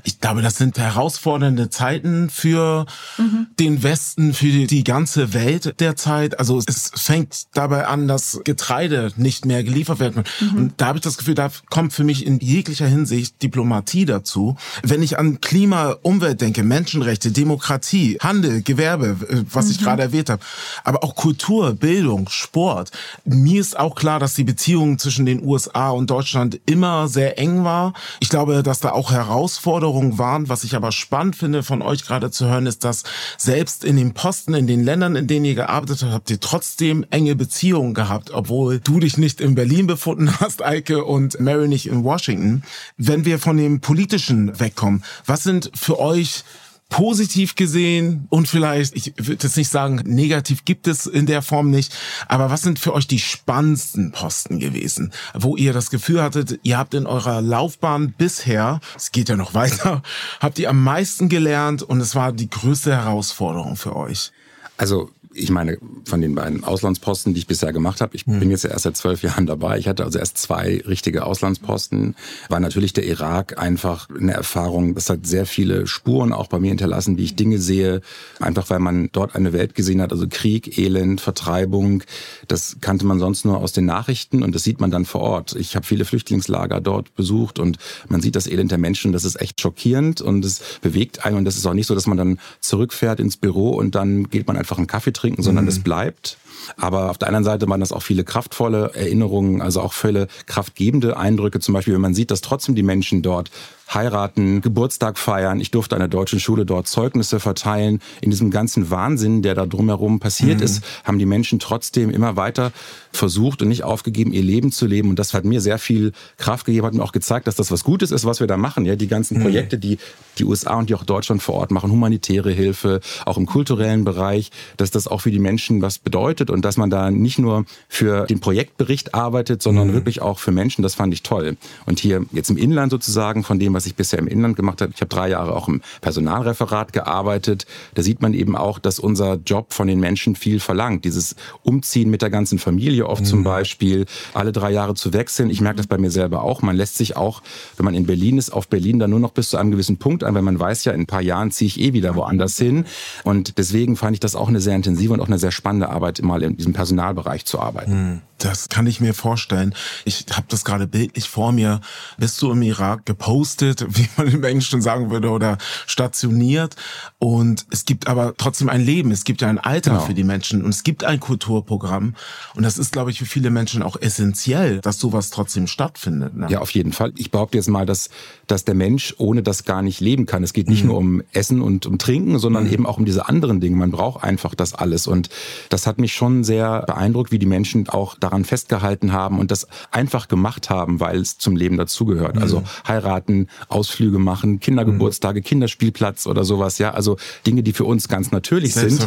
Ich 0.05 0.21
glaube, 0.21 0.43
das 0.43 0.57
sind 0.57 0.79
herausfordernde 0.79 1.71
Zeiten 1.71 2.31
für 2.31 2.87
mhm. 3.19 3.47
den 3.59 3.83
Westen, 3.83 4.33
für 4.35 4.67
die 4.67 4.85
ganze 4.85 5.35
Welt 5.35 5.81
derzeit. 5.81 6.39
Also 6.39 6.61
es 6.67 6.91
fängt 6.95 7.45
dabei 7.53 7.87
an, 7.87 8.09
dass 8.09 8.41
Getreide 8.45 9.13
nicht 9.17 9.45
mehr 9.45 9.63
geliefert 9.65 9.99
werden. 9.99 10.25
Mhm. 10.41 10.57
Und 10.57 10.75
da 10.79 10.87
habe 10.87 10.99
ich 10.99 11.05
das 11.05 11.19
Gefühl, 11.19 11.35
da 11.35 11.51
kommt 11.75 11.93
für 11.93 12.05
mich 12.05 12.25
in 12.25 12.39
jeglicher 12.39 12.87
Hinsicht 12.87 13.43
Diplomatie 13.43 14.05
dazu. 14.05 14.57
Wenn 14.85 15.03
ich 15.03 15.19
an 15.19 15.41
Klima, 15.41 15.97
Umwelt 16.03 16.41
denke, 16.41 16.63
Menschenrechte, 16.63 17.33
Demokratie, 17.33 18.17
Handel, 18.21 18.63
Gewerbe, 18.63 19.17
äh, 19.29 19.43
was 19.51 19.65
mhm. 19.65 19.71
ich 19.73 19.79
gerade 19.81 20.03
erwähnt 20.03 20.31
habe, 20.31 20.41
aber 20.85 21.03
auch 21.03 21.17
Kultur, 21.17 21.73
Bildung, 21.73 22.29
Sport. 22.29 22.93
Mir 23.25 23.61
ist 23.61 23.77
auch 23.77 23.97
klar, 23.97 24.21
dass 24.21 24.35
die 24.35 24.45
Beziehung 24.45 25.01
zwischen 25.01 25.27
den 25.27 25.45
USA 25.45 25.91
und 25.91 26.11
Deutschland 26.11 26.61
immer 26.67 27.09
sehr 27.09 27.41
eng 27.41 27.65
war. 27.65 27.93
Ich 28.21 28.29
glaube, 28.29 28.63
dass 28.63 28.79
da 28.79 28.93
auch 28.93 29.11
Herausforderungen 29.11 30.17
waren. 30.17 30.49
Was 30.49 30.63
ich 30.63 30.77
aber 30.77 30.93
spannend 30.93 31.35
finde, 31.35 31.65
von 31.65 31.83
euch 31.83 32.05
gerade 32.05 32.31
zu 32.31 32.47
hören, 32.47 32.67
ist, 32.67 32.85
dass 32.85 33.03
selbst 33.37 33.83
in 33.83 33.97
den 33.97 34.15
Posten, 34.15 34.55
in 34.55 34.69
den 34.69 34.85
Ländern, 34.85 35.17
in 35.17 35.27
denen 35.27 35.45
ihr 35.45 35.57
gearbeitet 35.57 36.05
habt, 36.05 36.13
habt 36.13 36.31
ihr 36.31 36.39
trotzdem 36.39 37.05
enge 37.11 37.35
Beziehungen 37.35 37.95
gehabt, 37.95 38.31
obwohl 38.31 38.79
du 38.79 39.01
dich 39.01 39.19
nicht 39.19 39.41
in 39.41 39.57
Berlin 39.57 39.89
befunden 39.89 40.31
hast, 40.39 40.65
Eike, 40.65 41.05
und 41.05 41.41
Mary 41.41 41.64
nicht 41.69 41.87
in 41.87 42.05
Washington. 42.05 42.63
Wenn 42.97 43.25
wir 43.25 43.39
von 43.39 43.57
dem 43.57 43.81
Politischen 43.81 44.59
wegkommen, 44.59 45.05
was 45.27 45.43
sind 45.43 45.71
für 45.75 45.99
euch 45.99 46.45
positiv 46.89 47.57
gesehen 47.57 48.27
und 48.31 48.47
vielleicht, 48.47 48.95
ich 48.95 49.15
würde 49.17 49.45
jetzt 49.45 49.57
nicht 49.57 49.71
sagen, 49.71 49.97
negativ 50.05 50.65
gibt 50.65 50.87
es 50.87 51.07
in 51.07 51.27
der 51.27 51.43
Form 51.43 51.71
nicht, 51.71 51.93
aber 52.29 52.51
was 52.51 52.63
sind 52.63 52.79
für 52.79 52.93
euch 52.95 53.09
die 53.09 53.19
spannendsten 53.19 54.13
Posten 54.13 54.61
gewesen, 54.61 55.13
wo 55.35 55.57
ihr 55.57 55.73
das 55.73 55.91
Gefühl 55.91 56.23
hattet, 56.23 56.61
ihr 56.63 56.79
habt 56.79 56.95
in 56.95 57.07
eurer 57.07 57.43
Laufbahn 57.43 58.15
bisher, 58.17 58.81
es 58.97 59.11
geht 59.11 59.29
ja 59.29 59.37
noch 59.37 59.55
weiter, 59.55 60.03
habt 60.41 60.59
ihr 60.59 60.71
am 60.71 60.85
meisten 60.85 61.29
gelernt 61.29 61.83
und 61.83 62.01
es 62.01 62.15
war 62.15 62.33
die 62.33 62.51
größte 62.51 62.95
Herausforderung 62.95 63.77
für 63.77 63.97
euch? 63.97 64.31
Also 64.77 65.11
ich 65.35 65.51
meine, 65.51 65.79
von 66.05 66.21
den 66.21 66.35
beiden 66.35 66.65
Auslandsposten, 66.65 67.35
die 67.35 67.41
ich 67.41 67.47
bisher 67.47 67.73
gemacht 67.73 68.01
habe, 68.01 68.15
ich 68.15 68.27
mhm. 68.27 68.41
bin 68.41 68.51
jetzt 68.51 68.65
ja 68.65 68.71
erst 68.71 68.85
seit 68.85 68.97
zwölf 68.97 69.23
Jahren 69.23 69.47
dabei. 69.47 69.79
Ich 69.79 69.89
hatte 69.89 70.05
also 70.05 70.19
erst 70.19 70.39
zwei 70.39 70.83
richtige 70.87 71.27
Auslandsposten. 71.27 72.15
War 72.49 72.61
natürlich 72.61 72.93
der 72.93 73.05
Irak 73.05 73.59
einfach 73.59 74.09
eine 74.11 74.33
Erfahrung. 74.33 74.95
Das 74.95 75.11
hat 75.11 75.27
sehr 75.27 75.47
viele 75.47 75.87
Spuren 75.87 76.33
auch 76.33 76.47
bei 76.47 76.61
mir 76.61 76.69
hinterlassen, 76.69 77.19
wie 77.19 77.25
ich 77.25 77.37
Dinge 77.37 77.59
sehe. 77.59 78.01
Einfach 78.39 78.71
weil 78.71 78.79
man 78.79 79.11
dort 79.13 79.35
eine 79.35 79.53
Welt 79.53 79.75
gesehen 79.75 80.01
hat. 80.01 80.13
Also 80.13 80.27
Krieg, 80.29 80.79
Elend, 80.79 81.21
Vertreibung. 81.21 82.05
Das 82.47 82.77
kannte 82.81 83.05
man 83.05 83.19
sonst 83.19 83.45
nur 83.45 83.59
aus 83.59 83.73
den 83.73 83.87
Nachrichten 83.87 84.43
und 84.43 84.55
das 84.55 84.63
sieht 84.63 84.81
man 84.81 84.91
dann 84.91 85.05
vor 85.05 85.21
Ort. 85.21 85.57
Ich 85.57 85.75
habe 85.75 85.85
viele 85.85 86.05
Flüchtlingslager 86.05 86.81
dort 86.81 87.15
besucht 87.17 87.59
und 87.59 87.79
man 88.09 88.21
sieht 88.21 88.37
das 88.37 88.47
Elend 88.47 88.71
der 88.71 88.79
Menschen. 88.79 89.13
Das 89.13 89.25
ist 89.25 89.41
echt 89.41 89.61
schockierend 89.61 90.21
und 90.21 90.45
es 90.45 90.61
bewegt 90.81 91.25
einen. 91.27 91.39
Und 91.39 91.45
das 91.45 91.57
ist 91.57 91.67
auch 91.67 91.75
nicht 91.75 91.87
so, 91.87 91.95
dass 91.95 92.07
man 92.07 92.17
dann 92.17 92.39
zurückfährt 92.61 93.19
ins 93.19 93.37
Büro 93.37 93.71
und 93.71 93.95
dann 93.95 94.31
geht 94.31 94.47
man 94.47 94.57
einfach 94.57 94.79
einen 94.79 94.87
Kaffee 94.87 95.13
trinken 95.13 95.24
trinken, 95.25 95.43
sondern 95.43 95.67
es 95.67 95.83
bleibt. 95.83 96.37
Aber 96.77 97.11
auf 97.11 97.19
der 97.19 97.29
anderen 97.29 97.45
Seite 97.45 97.69
waren 97.69 97.81
das 97.81 97.93
auch 97.93 98.03
viele 98.03 98.25
kraftvolle 98.25 98.91
Erinnerungen, 98.95 99.63
also 99.63 99.81
auch 99.81 99.95
viele 99.95 100.29
kraftgebende 100.47 101.17
Eindrücke. 101.17 101.61
Zum 101.61 101.73
Beispiel, 101.73 101.95
wenn 101.95 102.01
man 102.03 102.15
sieht, 102.15 102.31
dass 102.31 102.43
trotzdem 102.43 102.75
die 102.75 102.83
Menschen 102.83 103.23
dort 103.23 103.51
heiraten, 103.93 104.61
Geburtstag 104.61 105.19
feiern. 105.19 105.61
Ich 105.61 105.71
durfte 105.71 105.95
an 105.95 106.01
der 106.01 106.09
deutschen 106.09 106.41
Schule 106.41 106.65
dort 106.65 106.89
Zeugnisse 106.89 107.41
verteilen. 107.41 108.01
In 108.21 108.31
diesem 108.31 108.51
ganzen 108.51 108.91
Wahnsinn, 108.91 109.43
der 109.43 109.55
da 109.55 109.67
drumherum 109.67 110.21
passiert 110.21 110.59
mhm. 110.59 110.65
ist, 110.65 110.85
haben 111.05 111.19
die 111.19 111.27
Menschen 111.27 111.59
trotzdem 111.59 112.11
immer 112.11 112.37
weiter 112.37 112.73
versucht 113.13 113.63
und 113.63 113.69
nicht 113.69 113.85
aufgegeben, 113.85 114.33
ihr 114.33 114.43
Leben 114.43 114.73
zu 114.73 114.87
leben. 114.87 115.11
Und 115.11 115.19
das 115.19 115.35
hat 115.35 115.45
mir 115.45 115.61
sehr 115.61 115.79
viel 115.79 116.13
Kraft 116.37 116.67
gegeben, 116.67 116.87
hat 116.87 116.95
mir 116.95 117.03
auch 117.03 117.13
gezeigt, 117.13 117.47
dass 117.47 117.57
das 117.57 117.71
was 117.71 117.85
Gutes 117.85 118.11
ist, 118.11 118.25
was 118.25 118.41
wir 118.41 118.47
da 118.47 118.57
machen. 118.57 118.85
Ja, 118.85 118.97
die 118.97 119.09
ganzen 119.09 119.39
mhm. 119.39 119.43
Projekte, 119.43 119.79
die 119.79 119.99
die 120.39 120.45
USA 120.45 120.75
und 120.75 120.91
die 120.91 120.95
auch 120.95 121.05
Deutschland 121.05 121.43
vor 121.43 121.55
Ort 121.55 121.71
machen, 121.71 121.91
humanitäre 121.91 122.51
Hilfe, 122.51 123.01
auch 123.25 123.39
im 123.39 123.47
kulturellen 123.47 124.05
Bereich, 124.05 124.51
dass 124.77 124.91
das 124.91 125.07
auch 125.07 125.21
für 125.21 125.31
die 125.31 125.39
Menschen 125.39 125.83
was 125.83 125.99
bedeutet 125.99 126.51
und 126.51 126.65
dass 126.65 126.77
man 126.77 126.91
da 126.91 127.11
nicht 127.11 127.39
nur 127.39 127.65
für 127.89 128.27
den 128.27 128.41
Projektbericht 128.41 129.15
arbeitet, 129.15 129.63
sondern 129.63 129.89
mhm. 129.89 129.93
wirklich 129.95 130.23
auch 130.23 130.39
für 130.39 130.51
Menschen. 130.51 130.83
Das 130.83 130.95
fand 130.95 131.15
ich 131.15 131.23
toll. 131.23 131.57
Und 131.87 132.01
hier 132.01 132.25
jetzt 132.33 132.51
im 132.51 132.57
Inland 132.57 132.91
sozusagen 132.91 133.45
von 133.45 133.59
dem, 133.75 133.77
was 133.77 133.87
ich 133.87 133.97
bisher 133.97 134.19
im 134.19 134.29
Inland 134.29 134.57
gemacht 134.57 134.81
habe. 134.81 134.93
Ich 134.95 135.01
habe 135.01 135.09
drei 135.09 135.29
Jahre 135.29 135.55
auch 135.55 135.69
im 135.69 135.83
Personalreferat 136.01 136.93
gearbeitet. 136.93 137.67
Da 137.95 138.03
sieht 138.03 138.23
man 138.23 138.35
eben 138.35 138.57
auch, 138.57 138.79
dass 138.79 138.99
unser 138.99 139.35
Job 139.45 139.73
von 139.73 139.87
den 139.89 140.01
Menschen 140.01 140.37
viel 140.37 140.61
verlangt. 140.61 141.05
Dieses 141.05 141.37
Umziehen 141.63 142.11
mit 142.11 142.23
der 142.23 142.31
ganzen 142.31 142.59
Familie 142.59 143.07
oft 143.07 143.23
mhm. 143.23 143.27
zum 143.27 143.45
Beispiel, 143.45 144.07
alle 144.33 144.53
drei 144.53 144.71
Jahre 144.71 144.95
zu 144.95 145.13
wechseln. 145.13 145.51
Ich 145.51 145.61
merke 145.61 145.79
das 145.79 145.87
bei 145.87 145.99
mir 145.99 146.11
selber 146.11 146.43
auch. 146.43 146.63
Man 146.63 146.77
lässt 146.77 146.97
sich 146.97 147.17
auch, 147.17 147.43
wenn 147.77 147.85
man 147.85 147.95
in 147.95 148.07
Berlin 148.07 148.39
ist, 148.39 148.51
auf 148.51 148.69
Berlin 148.69 148.99
dann 148.99 149.11
nur 149.11 149.21
noch 149.21 149.33
bis 149.33 149.51
zu 149.51 149.57
einem 149.57 149.71
gewissen 149.71 149.99
Punkt 149.99 150.25
ein, 150.25 150.35
weil 150.35 150.43
man 150.43 150.59
weiß 150.59 150.85
ja, 150.85 150.93
in 150.93 151.03
ein 151.03 151.07
paar 151.07 151.23
Jahren 151.23 151.51
ziehe 151.51 151.67
ich 151.67 151.81
eh 151.81 151.93
wieder 151.93 152.15
woanders 152.15 152.57
hin. 152.57 152.85
Und 153.25 153.59
deswegen 153.59 153.97
fand 153.97 154.15
ich 154.15 154.21
das 154.21 154.37
auch 154.37 154.49
eine 154.49 154.61
sehr 154.61 154.77
intensive 154.77 155.13
und 155.13 155.21
auch 155.21 155.27
eine 155.27 155.39
sehr 155.39 155.53
spannende 155.53 155.89
Arbeit, 155.89 156.23
mal 156.23 156.43
in 156.43 156.57
diesem 156.57 156.73
Personalbereich 156.73 157.45
zu 157.45 157.61
arbeiten. 157.61 157.93
Mhm. 157.93 158.21
Das 158.39 158.69
kann 158.69 158.87
ich 158.87 159.01
mir 159.01 159.15
vorstellen. 159.15 159.75
Ich 160.05 160.27
habe 160.33 160.47
das 160.49 160.65
gerade 160.65 160.87
bildlich 160.87 161.29
vor 161.29 161.53
mir. 161.53 161.81
Bist 162.19 162.43
du 162.43 162.51
im 162.51 162.61
Irak 162.63 163.07
gepostet, 163.07 163.64
wie 163.89 164.09
man 164.17 164.29
im 164.29 164.45
Englischen 164.45 164.83
sagen 164.83 165.11
würde, 165.11 165.31
oder 165.31 165.59
stationiert? 165.87 166.77
Und 167.19 167.67
es 167.71 167.85
gibt 167.85 168.07
aber 168.07 168.35
trotzdem 168.37 168.69
ein 168.69 168.85
Leben. 168.85 169.11
Es 169.11 169.25
gibt 169.25 169.43
ja 169.43 169.49
ein 169.49 169.59
Alter 169.59 169.93
genau. 169.93 170.03
für 170.03 170.15
die 170.15 170.25
Menschen 170.25 170.63
und 170.63 170.71
es 170.71 170.83
gibt 170.83 171.05
ein 171.05 171.21
Kulturprogramm. 171.21 172.15
Und 172.55 172.63
das 172.63 172.79
ist, 172.79 172.93
glaube 172.93 173.11
ich, 173.11 173.19
für 173.19 173.27
viele 173.27 173.51
Menschen 173.51 173.83
auch 173.83 173.97
essentiell, 174.01 174.81
dass 174.81 174.99
sowas 174.99 175.31
trotzdem 175.31 175.67
stattfindet. 175.67 176.37
Ne? 176.37 176.47
Ja, 176.51 176.61
auf 176.61 176.71
jeden 176.71 176.93
Fall. 176.93 177.13
Ich 177.17 177.31
behaupte 177.31 177.59
jetzt 177.59 177.69
mal, 177.69 177.87
dass, 177.87 178.11
dass 178.47 178.65
der 178.65 178.75
Mensch 178.75 179.15
ohne 179.19 179.43
das 179.43 179.65
gar 179.65 179.83
nicht 179.83 180.01
leben 180.01 180.27
kann. 180.27 180.43
Es 180.43 180.53
geht 180.53 180.69
nicht 180.69 180.83
mhm. 180.83 180.89
nur 180.89 180.99
um 180.99 181.23
Essen 181.33 181.61
und 181.61 181.87
um 181.87 181.99
Trinken, 181.99 182.39
sondern 182.39 182.65
mhm. 182.65 182.73
eben 182.73 182.87
auch 182.87 182.99
um 182.99 183.05
diese 183.05 183.29
anderen 183.29 183.61
Dinge. 183.61 183.77
Man 183.77 183.91
braucht 183.91 184.25
einfach 184.25 184.55
das 184.55 184.75
alles. 184.75 185.07
Und 185.07 185.29
das 185.69 185.87
hat 185.87 185.99
mich 185.99 186.15
schon 186.15 186.45
sehr 186.45 186.83
beeindruckt, 186.83 187.31
wie 187.33 187.39
die 187.39 187.47
Menschen 187.47 187.89
auch 187.89 188.17
daran 188.19 188.45
festgehalten 188.45 189.13
haben 189.13 189.39
und 189.39 189.51
das 189.51 189.67
einfach 189.91 190.29
gemacht 190.29 190.71
haben, 190.71 191.01
weil 191.01 191.21
es 191.21 191.39
zum 191.39 191.57
Leben 191.57 191.77
dazugehört. 191.77 192.39
Also 192.39 192.45
mhm. 192.45 192.55
Also 192.55 192.63
heiraten, 192.87 193.49
Ausflüge 193.69 194.19
machen, 194.19 194.61
Kindergeburtstage, 194.61 195.41
mhm. 195.41 195.45
Kinderspielplatz 195.45 196.27
oder 196.27 196.45
sowas. 196.45 196.79
Ja, 196.79 196.93
also 196.93 197.17
Dinge, 197.47 197.63
die 197.63 197.73
für 197.73 197.85
uns 197.85 198.09
ganz 198.09 198.31
natürlich 198.31 198.75
sind. 198.75 199.01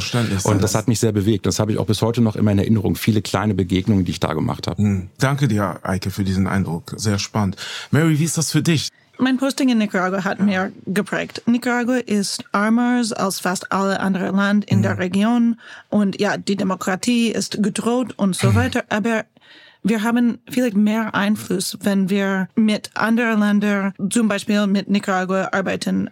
Und 0.43 0.63
das 0.63 0.75
hat 0.75 0.87
mich 0.87 0.99
sehr 0.99 1.11
bewegt. 1.11 1.45
Das 1.45 1.59
habe 1.59 1.71
ich 1.71 1.77
auch 1.77 1.85
bis 1.85 2.01
heute 2.01 2.21
noch 2.21 2.35
immer 2.35 2.51
in 2.51 2.59
Erinnerung. 2.59 2.95
Viele 2.95 3.21
kleine 3.21 3.53
Begegnungen, 3.53 4.05
die 4.05 4.11
ich 4.11 4.19
da 4.19 4.33
gemacht 4.33 4.67
habe. 4.67 4.81
Mhm. 4.81 5.09
Danke 5.19 5.47
dir, 5.47 5.79
Eike, 5.83 6.11
für 6.11 6.23
diesen 6.23 6.47
Eindruck. 6.47 6.93
Sehr 6.97 7.19
spannend. 7.19 7.55
Mary, 7.91 8.19
wie 8.19 8.23
ist 8.23 8.37
das 8.37 8.51
für 8.51 8.61
dich? 8.61 8.89
Mein 9.19 9.37
Posting 9.37 9.69
in 9.69 9.79
Nicaragua 9.79 10.23
hat 10.23 10.39
mir 10.39 10.71
geprägt. 10.85 11.41
Nicaragua 11.47 11.97
ist 11.97 12.45
armer 12.51 13.01
als 13.15 13.39
fast 13.39 13.71
alle 13.71 13.99
anderen 13.99 14.35
Land 14.35 14.65
in 14.65 14.79
mhm. 14.79 14.83
der 14.83 14.97
Region 14.99 15.59
und 15.89 16.19
ja, 16.19 16.37
die 16.37 16.55
Demokratie 16.55 17.29
ist 17.29 17.63
gedroht 17.63 18.13
und 18.17 18.35
so 18.35 18.51
mhm. 18.51 18.55
weiter, 18.55 18.83
aber 18.89 19.25
wir 19.83 20.03
haben 20.03 20.39
vielleicht 20.49 20.75
mehr 20.75 21.15
Einfluss, 21.15 21.77
wenn 21.81 22.09
wir 22.09 22.47
mit 22.55 22.91
anderen 22.95 23.39
Ländern, 23.39 23.93
zum 24.09 24.27
Beispiel 24.27 24.67
mit 24.67 24.89
Nicaragua 24.89 25.49
arbeiten. 25.51 26.09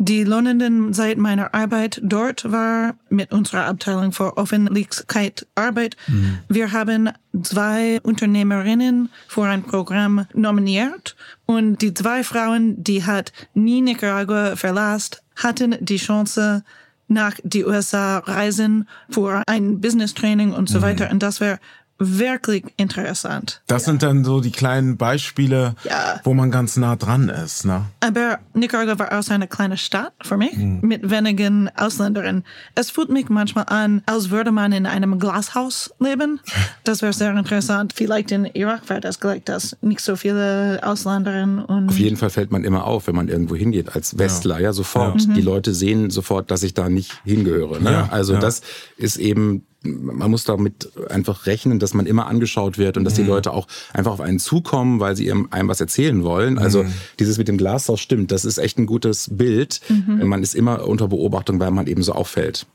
Die 0.00 0.22
lohnenden 0.22 0.92
seit 0.92 1.18
meiner 1.18 1.54
Arbeit 1.54 2.00
dort 2.04 2.50
war 2.52 2.94
mit 3.10 3.32
unserer 3.32 3.64
Abteilung 3.66 4.12
für 4.12 4.38
Öffentlichkeit 4.38 5.48
Arbeit. 5.56 5.96
Mhm. 6.06 6.38
Wir 6.48 6.70
haben 6.70 7.10
zwei 7.42 8.00
Unternehmerinnen 8.04 9.08
für 9.26 9.42
ein 9.42 9.64
Programm 9.64 10.26
nominiert 10.34 11.16
und 11.46 11.82
die 11.82 11.94
zwei 11.94 12.22
Frauen, 12.22 12.82
die 12.82 13.04
hat 13.04 13.32
nie 13.54 13.80
Nicaragua 13.80 14.54
verlassen, 14.54 15.16
hatten 15.34 15.74
die 15.80 15.96
Chance 15.96 16.62
nach 17.08 17.34
die 17.42 17.64
USA 17.64 18.18
reisen 18.18 18.86
für 19.10 19.42
ein 19.48 19.80
Business 19.80 20.14
Training 20.14 20.52
und 20.52 20.68
so 20.68 20.78
mhm. 20.78 20.82
weiter. 20.82 21.10
Und 21.10 21.24
das 21.24 21.40
wäre 21.40 21.58
wirklich 21.98 22.64
interessant. 22.76 23.60
Das 23.66 23.82
ja. 23.82 23.86
sind 23.86 24.02
dann 24.02 24.24
so 24.24 24.40
die 24.40 24.52
kleinen 24.52 24.96
Beispiele, 24.96 25.74
ja. 25.84 26.20
wo 26.22 26.32
man 26.32 26.50
ganz 26.50 26.76
nah 26.76 26.96
dran 26.96 27.28
ist. 27.28 27.64
Ne? 27.64 27.86
Aber 28.00 28.38
Nicaragua 28.54 28.98
war 28.98 29.18
auch 29.18 29.28
eine 29.30 29.48
kleine 29.48 29.76
Stadt 29.76 30.12
für 30.22 30.36
mich 30.36 30.56
mhm. 30.56 30.80
mit 30.82 31.10
wenigen 31.10 31.68
Ausländerinnen. 31.76 32.44
Es 32.74 32.90
fühlt 32.90 33.10
mich 33.10 33.28
manchmal 33.28 33.64
an, 33.68 34.02
als 34.06 34.30
würde 34.30 34.52
man 34.52 34.72
in 34.72 34.86
einem 34.86 35.18
Glashaus 35.18 35.94
leben. 35.98 36.40
Das 36.84 37.02
wäre 37.02 37.12
sehr 37.12 37.36
interessant. 37.36 37.92
Vielleicht 37.94 38.30
in 38.30 38.46
Irak 38.46 38.88
wäre 38.88 39.00
das 39.00 39.20
gleich, 39.20 39.44
dass 39.44 39.76
nicht 39.82 40.00
so 40.00 40.16
viele 40.16 40.80
Ausländerinnen 40.82 41.62
und 41.62 41.90
auf 41.90 41.98
jeden 41.98 42.16
Fall 42.16 42.30
fällt 42.30 42.50
man 42.50 42.64
immer 42.64 42.84
auf, 42.84 43.08
wenn 43.08 43.14
man 43.14 43.28
irgendwo 43.28 43.56
hingeht 43.56 43.94
als 43.94 44.16
Westler. 44.16 44.56
Ja, 44.56 44.64
ja 44.64 44.72
sofort. 44.72 45.26
Die 45.36 45.42
Leute 45.42 45.74
sehen 45.74 46.08
sofort, 46.08 46.50
dass 46.50 46.62
ich 46.62 46.72
da 46.72 46.88
nicht 46.88 47.20
hingehöre. 47.24 47.80
Ne? 47.80 48.10
also 48.10 48.36
das 48.38 48.62
ist 48.96 49.16
eben 49.18 49.66
man 49.82 50.30
muss 50.30 50.44
damit 50.44 50.90
einfach 51.08 51.46
rechnen, 51.46 51.78
dass 51.78 51.94
man 51.94 52.06
immer 52.06 52.26
angeschaut 52.26 52.78
wird 52.78 52.96
und 52.96 53.04
dass 53.04 53.14
mhm. 53.14 53.22
die 53.22 53.28
Leute 53.28 53.52
auch 53.52 53.68
einfach 53.92 54.12
auf 54.12 54.20
einen 54.20 54.40
zukommen, 54.40 54.98
weil 54.98 55.14
sie 55.16 55.30
einem 55.30 55.68
was 55.68 55.80
erzählen 55.80 56.24
wollen. 56.24 56.58
Also 56.58 56.82
mhm. 56.82 56.92
dieses 57.20 57.38
mit 57.38 57.48
dem 57.48 57.58
Glashaus 57.58 58.00
stimmt, 58.00 58.32
das 58.32 58.44
ist 58.44 58.58
echt 58.58 58.78
ein 58.78 58.86
gutes 58.86 59.28
Bild. 59.32 59.80
Mhm. 59.88 60.26
Man 60.26 60.42
ist 60.42 60.54
immer 60.54 60.86
unter 60.86 61.08
Beobachtung, 61.08 61.60
weil 61.60 61.70
man 61.70 61.86
eben 61.86 62.02
so 62.02 62.12
auffällt. 62.12 62.66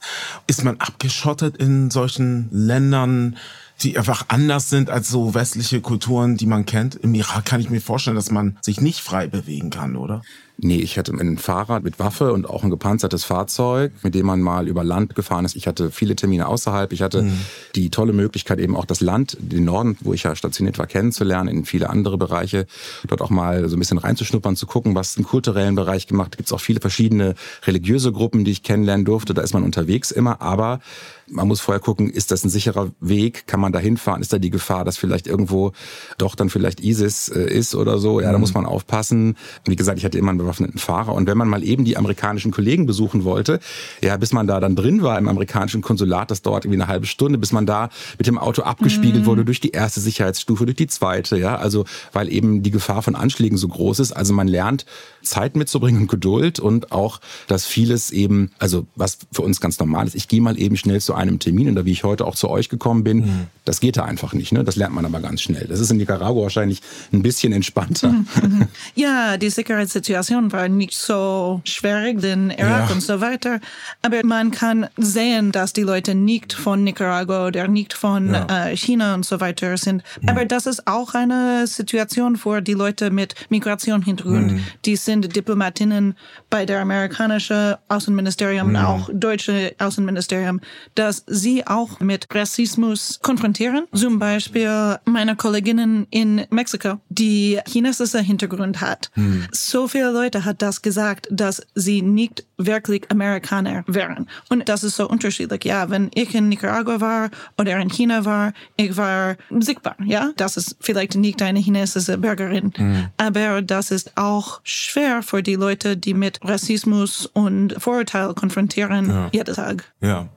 Ist 0.47 0.63
man 0.63 0.77
abgeschottet 0.77 1.57
in 1.57 1.91
solchen 1.91 2.47
Ländern? 2.51 3.35
die 3.81 3.97
einfach 3.97 4.25
anders 4.29 4.69
sind 4.69 4.89
als 4.89 5.09
so 5.09 5.33
westliche 5.33 5.81
Kulturen, 5.81 6.37
die 6.37 6.45
man 6.45 6.65
kennt. 6.65 6.95
Im 6.95 7.13
Irak 7.15 7.45
kann 7.45 7.59
ich 7.59 7.69
mir 7.69 7.81
vorstellen, 7.81 8.15
dass 8.15 8.31
man 8.31 8.57
sich 8.61 8.79
nicht 8.79 8.99
frei 8.99 9.27
bewegen 9.27 9.71
kann, 9.71 9.95
oder? 9.95 10.21
Nee, 10.57 10.77
ich 10.77 10.97
hatte 10.97 11.11
ein 11.13 11.37
Fahrrad 11.39 11.83
mit 11.83 11.99
Waffe 11.99 12.31
und 12.31 12.47
auch 12.47 12.63
ein 12.63 12.69
gepanzertes 12.69 13.23
Fahrzeug, 13.23 13.91
mit 14.03 14.13
dem 14.13 14.27
man 14.27 14.39
mal 14.39 14.67
über 14.67 14.83
Land 14.83 15.15
gefahren 15.15 15.45
ist. 15.45 15.55
Ich 15.55 15.67
hatte 15.67 15.89
viele 15.89 16.15
Termine 16.15 16.47
außerhalb. 16.47 16.93
Ich 16.93 17.01
hatte 17.01 17.23
mhm. 17.23 17.39
die 17.75 17.89
tolle 17.89 18.13
Möglichkeit, 18.13 18.59
eben 18.59 18.75
auch 18.75 18.85
das 18.85 19.01
Land, 19.01 19.35
den 19.39 19.65
Norden, 19.65 19.97
wo 20.01 20.13
ich 20.13 20.23
ja 20.23 20.35
stationiert 20.35 20.77
war, 20.77 20.85
kennenzulernen, 20.85 21.49
in 21.49 21.65
viele 21.65 21.89
andere 21.89 22.17
Bereiche, 22.17 22.67
dort 23.07 23.21
auch 23.21 23.31
mal 23.31 23.67
so 23.67 23.75
ein 23.75 23.79
bisschen 23.79 23.97
reinzuschnuppern, 23.97 24.55
zu 24.55 24.67
gucken, 24.67 24.93
was 24.93 25.17
im 25.17 25.23
kulturellen 25.23 25.75
Bereich 25.75 26.05
gemacht. 26.05 26.37
Gibt 26.37 26.47
es 26.47 26.53
auch 26.53 26.61
viele 26.61 26.79
verschiedene 26.79 27.33
religiöse 27.65 28.11
Gruppen, 28.11 28.45
die 28.45 28.51
ich 28.51 28.63
kennenlernen 28.63 29.05
durfte. 29.05 29.33
Da 29.33 29.41
ist 29.41 29.53
man 29.53 29.63
unterwegs 29.63 30.11
immer, 30.11 30.41
aber 30.41 30.79
man 31.27 31.47
muss 31.47 31.61
vorher 31.61 31.79
gucken, 31.79 32.09
ist 32.09 32.31
das 32.31 32.43
ein 32.43 32.49
sicherer 32.49 32.91
Weg? 32.99 33.47
Kann 33.47 33.59
man 33.59 33.71
da 33.71 33.79
hinfahren? 33.79 34.21
Ist 34.21 34.33
da 34.33 34.39
die 34.39 34.49
Gefahr, 34.49 34.85
dass 34.85 34.97
vielleicht 34.97 35.27
irgendwo 35.27 35.71
doch 36.17 36.35
dann 36.35 36.49
vielleicht 36.49 36.81
ISIS 36.81 37.29
äh, 37.29 37.51
ist 37.51 37.75
oder 37.75 37.97
so? 37.97 38.19
Ja, 38.19 38.31
da 38.31 38.37
mhm. 38.37 38.41
muss 38.41 38.53
man 38.53 38.65
aufpassen. 38.65 39.35
Wie 39.65 39.75
gesagt, 39.75 39.97
ich 39.97 40.05
hatte 40.05 40.17
immer 40.17 40.31
einen 40.31 40.39
bewaffneten 40.43 40.79
Fahrer. 40.79 41.13
Und 41.13 41.27
wenn 41.27 41.37
man 41.37 41.47
mal 41.47 41.63
eben 41.63 41.85
die 41.85 41.97
amerikanischen 41.97 42.51
Kollegen 42.51 42.85
besuchen 42.85 43.23
wollte, 43.23 43.59
ja, 44.01 44.15
bis 44.17 44.33
man 44.33 44.47
da 44.47 44.59
dann 44.59 44.75
drin 44.75 45.01
war 45.01 45.17
im 45.17 45.27
amerikanischen 45.27 45.81
Konsulat, 45.81 46.31
das 46.31 46.41
dauert 46.41 46.65
irgendwie 46.65 46.81
eine 46.81 46.87
halbe 46.87 47.05
Stunde, 47.05 47.37
bis 47.37 47.51
man 47.51 47.65
da 47.65 47.89
mit 48.17 48.27
dem 48.27 48.37
Auto 48.37 48.61
abgespiegelt 48.63 49.23
mhm. 49.23 49.25
wurde 49.25 49.45
durch 49.45 49.59
die 49.59 49.71
erste 49.71 49.99
Sicherheitsstufe, 49.99 50.65
durch 50.65 50.77
die 50.77 50.87
zweite, 50.87 51.37
ja, 51.37 51.55
also 51.55 51.85
weil 52.11 52.31
eben 52.31 52.63
die 52.63 52.71
Gefahr 52.71 53.01
von 53.01 53.15
Anschlägen 53.15 53.57
so 53.57 53.67
groß 53.67 53.99
ist. 53.99 54.11
Also 54.11 54.33
man 54.33 54.47
lernt 54.47 54.85
Zeit 55.23 55.55
mitzubringen 55.55 56.01
und 56.01 56.07
Geduld 56.07 56.59
und 56.59 56.91
auch, 56.91 57.19
dass 57.47 57.65
vieles 57.65 58.11
eben, 58.11 58.51
also 58.59 58.85
was 58.95 59.17
für 59.31 59.41
uns 59.41 59.59
ganz 59.61 59.79
normal 59.79 60.07
ist, 60.07 60.15
ich 60.15 60.27
gehe 60.27 60.41
mal 60.41 60.59
eben 60.59 60.77
schnell 60.77 61.01
zu 61.01 61.13
einem 61.13 61.39
Termin 61.39 61.71
oder 61.71 61.85
wie 61.85 61.91
ich 61.91 62.03
heute 62.03 62.25
auch 62.25 62.35
zu 62.35 62.49
euch 62.49 62.69
gekommen 62.69 63.03
bin, 63.03 63.17
mhm. 63.17 63.47
das 63.65 63.79
geht 63.79 63.97
da 63.97 64.05
einfach 64.05 64.33
nicht. 64.33 64.51
Ne? 64.51 64.63
Das 64.63 64.75
lernt 64.75 64.93
man 64.93 65.05
aber 65.05 65.19
ganz 65.19 65.41
schnell. 65.41 65.65
Das 65.67 65.79
ist 65.79 65.89
in 65.91 65.97
Nicaragua 65.97 66.43
wahrscheinlich 66.43 66.81
ein 67.11 67.23
bisschen 67.23 67.53
entspannter. 67.53 68.09
Mhm. 68.09 68.27
mhm. 68.41 68.67
Ja, 68.95 69.37
die 69.37 69.49
Sicherheitssituation 69.49 70.51
war 70.51 70.69
nicht 70.69 70.93
so 70.93 71.61
schwierig 71.63 72.23
in 72.23 72.49
Irak 72.51 72.89
ja. 72.89 72.93
und 72.93 73.01
so 73.01 73.21
weiter. 73.21 73.59
Aber 74.01 74.23
man 74.23 74.51
kann 74.51 74.87
sehen, 74.97 75.51
dass 75.51 75.73
die 75.73 75.81
Leute 75.81 76.15
nicht 76.15 76.53
von 76.53 76.83
Nicaragua 76.83 77.47
oder 77.47 77.67
nicht 77.67 77.93
von 77.93 78.33
ja. 78.33 78.67
äh, 78.67 78.77
China 78.77 79.15
und 79.15 79.25
so 79.25 79.39
weiter 79.39 79.77
sind. 79.77 80.03
Mhm. 80.21 80.29
Aber 80.29 80.45
das 80.45 80.65
ist 80.65 80.87
auch 80.87 81.13
eine 81.13 81.65
Situation 81.67 82.35
für 82.35 82.61
die 82.61 82.73
Leute 82.73 83.09
mit 83.09 83.35
Migrationshintergrund. 83.49 84.53
Mhm. 84.53 84.63
Die 84.85 84.95
sind 84.95 85.12
Diplomatinnen 85.21 86.15
bei 86.49 86.65
der 86.65 86.81
amerikanischen 86.81 87.75
Außenministerium, 87.87 88.69
mhm. 88.69 88.75
auch 88.75 89.09
deutsche 89.13 89.73
Außenministerium 89.79 90.59
dass 90.95 91.23
sie 91.27 91.65
auch 91.65 91.99
mit 91.99 92.27
Rassismus 92.33 93.19
konfrontieren. 93.21 93.85
Zum 93.93 94.19
Beispiel 94.19 94.97
meine 95.05 95.35
Kolleginnen 95.35 96.07
in 96.09 96.45
Mexiko, 96.49 96.99
die 97.09 97.59
chinesische 97.67 98.19
Hintergrund 98.19 98.81
hat. 98.81 99.11
Hm. 99.13 99.47
So 99.51 99.87
viele 99.87 100.11
Leute 100.11 100.45
hat 100.45 100.61
das 100.61 100.81
gesagt, 100.81 101.27
dass 101.31 101.61
sie 101.75 102.01
nicht 102.01 102.45
wirklich 102.57 103.09
Amerikaner 103.09 103.83
wären. 103.87 104.27
Und 104.49 104.69
das 104.69 104.83
ist 104.83 104.95
so 104.95 105.07
unterschiedlich. 105.07 105.65
Ja, 105.65 105.89
wenn 105.89 106.09
ich 106.13 106.33
in 106.35 106.49
Nicaragua 106.49 107.01
war 107.01 107.29
oder 107.57 107.77
in 107.79 107.89
China 107.89 108.25
war, 108.25 108.53
ich 108.77 108.95
war 108.95 109.35
sichtbar. 109.59 109.95
Ja, 110.05 110.31
das 110.37 110.57
ist 110.57 110.77
vielleicht 110.79 111.15
nicht 111.15 111.41
eine 111.41 111.59
chinesische 111.59 112.17
Bürgerin, 112.17 112.71
mhm. 112.77 113.07
aber 113.17 113.61
das 113.61 113.91
ist 113.91 114.15
auch 114.15 114.61
schwer 114.63 115.02
für 115.21 115.43
die 115.43 115.55
Leute, 115.55 115.97
die 115.97 116.13
mit 116.13 116.39
Rassismus 116.43 117.25
und 117.25 117.75
Vorurteil 117.77 118.33
konfrontieren 118.33 119.09
ja. 119.09 119.29
jeden 119.31 119.55
Tag. 119.55 119.91
Ja. 120.01 120.29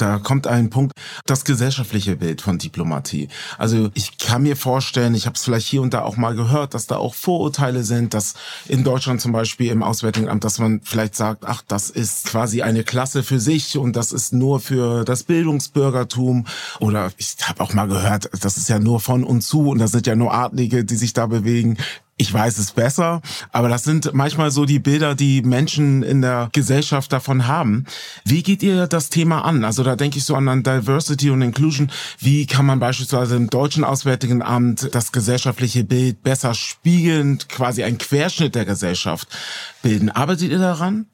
Da 0.00 0.18
kommt 0.18 0.46
ein 0.46 0.70
Punkt, 0.70 0.92
das 1.26 1.44
gesellschaftliche 1.44 2.16
Bild 2.16 2.40
von 2.40 2.56
Diplomatie. 2.58 3.28
Also 3.58 3.90
ich 3.92 4.16
kann 4.16 4.42
mir 4.42 4.56
vorstellen, 4.56 5.14
ich 5.14 5.26
habe 5.26 5.36
es 5.36 5.44
vielleicht 5.44 5.66
hier 5.66 5.82
und 5.82 5.92
da 5.92 6.02
auch 6.02 6.16
mal 6.16 6.34
gehört, 6.34 6.72
dass 6.72 6.86
da 6.86 6.96
auch 6.96 7.14
Vorurteile 7.14 7.82
sind, 7.84 8.14
dass 8.14 8.34
in 8.66 8.82
Deutschland 8.82 9.20
zum 9.20 9.32
Beispiel 9.32 9.70
im 9.70 9.82
Auswärtigen 9.82 10.28
Amt, 10.28 10.44
dass 10.44 10.58
man 10.58 10.80
vielleicht 10.84 11.16
sagt, 11.16 11.44
ach, 11.44 11.62
das 11.68 11.90
ist 11.90 12.26
quasi 12.28 12.62
eine 12.62 12.82
Klasse 12.82 13.22
für 13.22 13.40
sich 13.40 13.76
und 13.76 13.94
das 13.94 14.12
ist 14.12 14.32
nur 14.32 14.60
für 14.60 15.04
das 15.04 15.24
Bildungsbürgertum. 15.24 16.46
Oder 16.78 17.10
ich 17.18 17.36
habe 17.42 17.62
auch 17.62 17.74
mal 17.74 17.86
gehört, 17.86 18.30
das 18.40 18.56
ist 18.56 18.70
ja 18.70 18.78
nur 18.78 19.00
von 19.00 19.22
und 19.22 19.42
zu 19.42 19.68
und 19.68 19.78
das 19.80 19.90
sind 19.90 20.06
ja 20.06 20.16
nur 20.16 20.32
Adlige, 20.32 20.84
die 20.84 20.96
sich 20.96 21.12
da 21.12 21.26
bewegen 21.26 21.76
ich 22.20 22.32
weiß 22.32 22.58
es 22.58 22.72
besser, 22.72 23.22
aber 23.50 23.70
das 23.70 23.82
sind 23.84 24.12
manchmal 24.12 24.50
so 24.50 24.66
die 24.66 24.78
Bilder, 24.78 25.14
die 25.14 25.40
Menschen 25.40 26.02
in 26.02 26.20
der 26.20 26.50
Gesellschaft 26.52 27.10
davon 27.12 27.46
haben. 27.46 27.86
Wie 28.26 28.42
geht 28.42 28.62
ihr 28.62 28.86
das 28.86 29.08
Thema 29.08 29.42
an? 29.46 29.64
Also 29.64 29.82
da 29.82 29.96
denke 29.96 30.18
ich 30.18 30.24
so 30.24 30.34
an 30.34 30.62
Diversity 30.62 31.30
und 31.30 31.40
Inclusion. 31.40 31.90
Wie 32.18 32.44
kann 32.44 32.66
man 32.66 32.78
beispielsweise 32.78 33.36
im 33.36 33.48
deutschen 33.48 33.84
Auswärtigen 33.84 34.42
Amt 34.42 34.94
das 34.94 35.12
gesellschaftliche 35.12 35.82
Bild 35.82 36.22
besser 36.22 36.52
spiegelnd, 36.52 37.48
quasi 37.48 37.84
ein 37.84 37.96
Querschnitt 37.96 38.54
der 38.54 38.66
Gesellschaft 38.66 39.26
bilden? 39.82 40.10
Arbeitet 40.10 40.50
ihr 40.50 40.58
daran? 40.58 41.06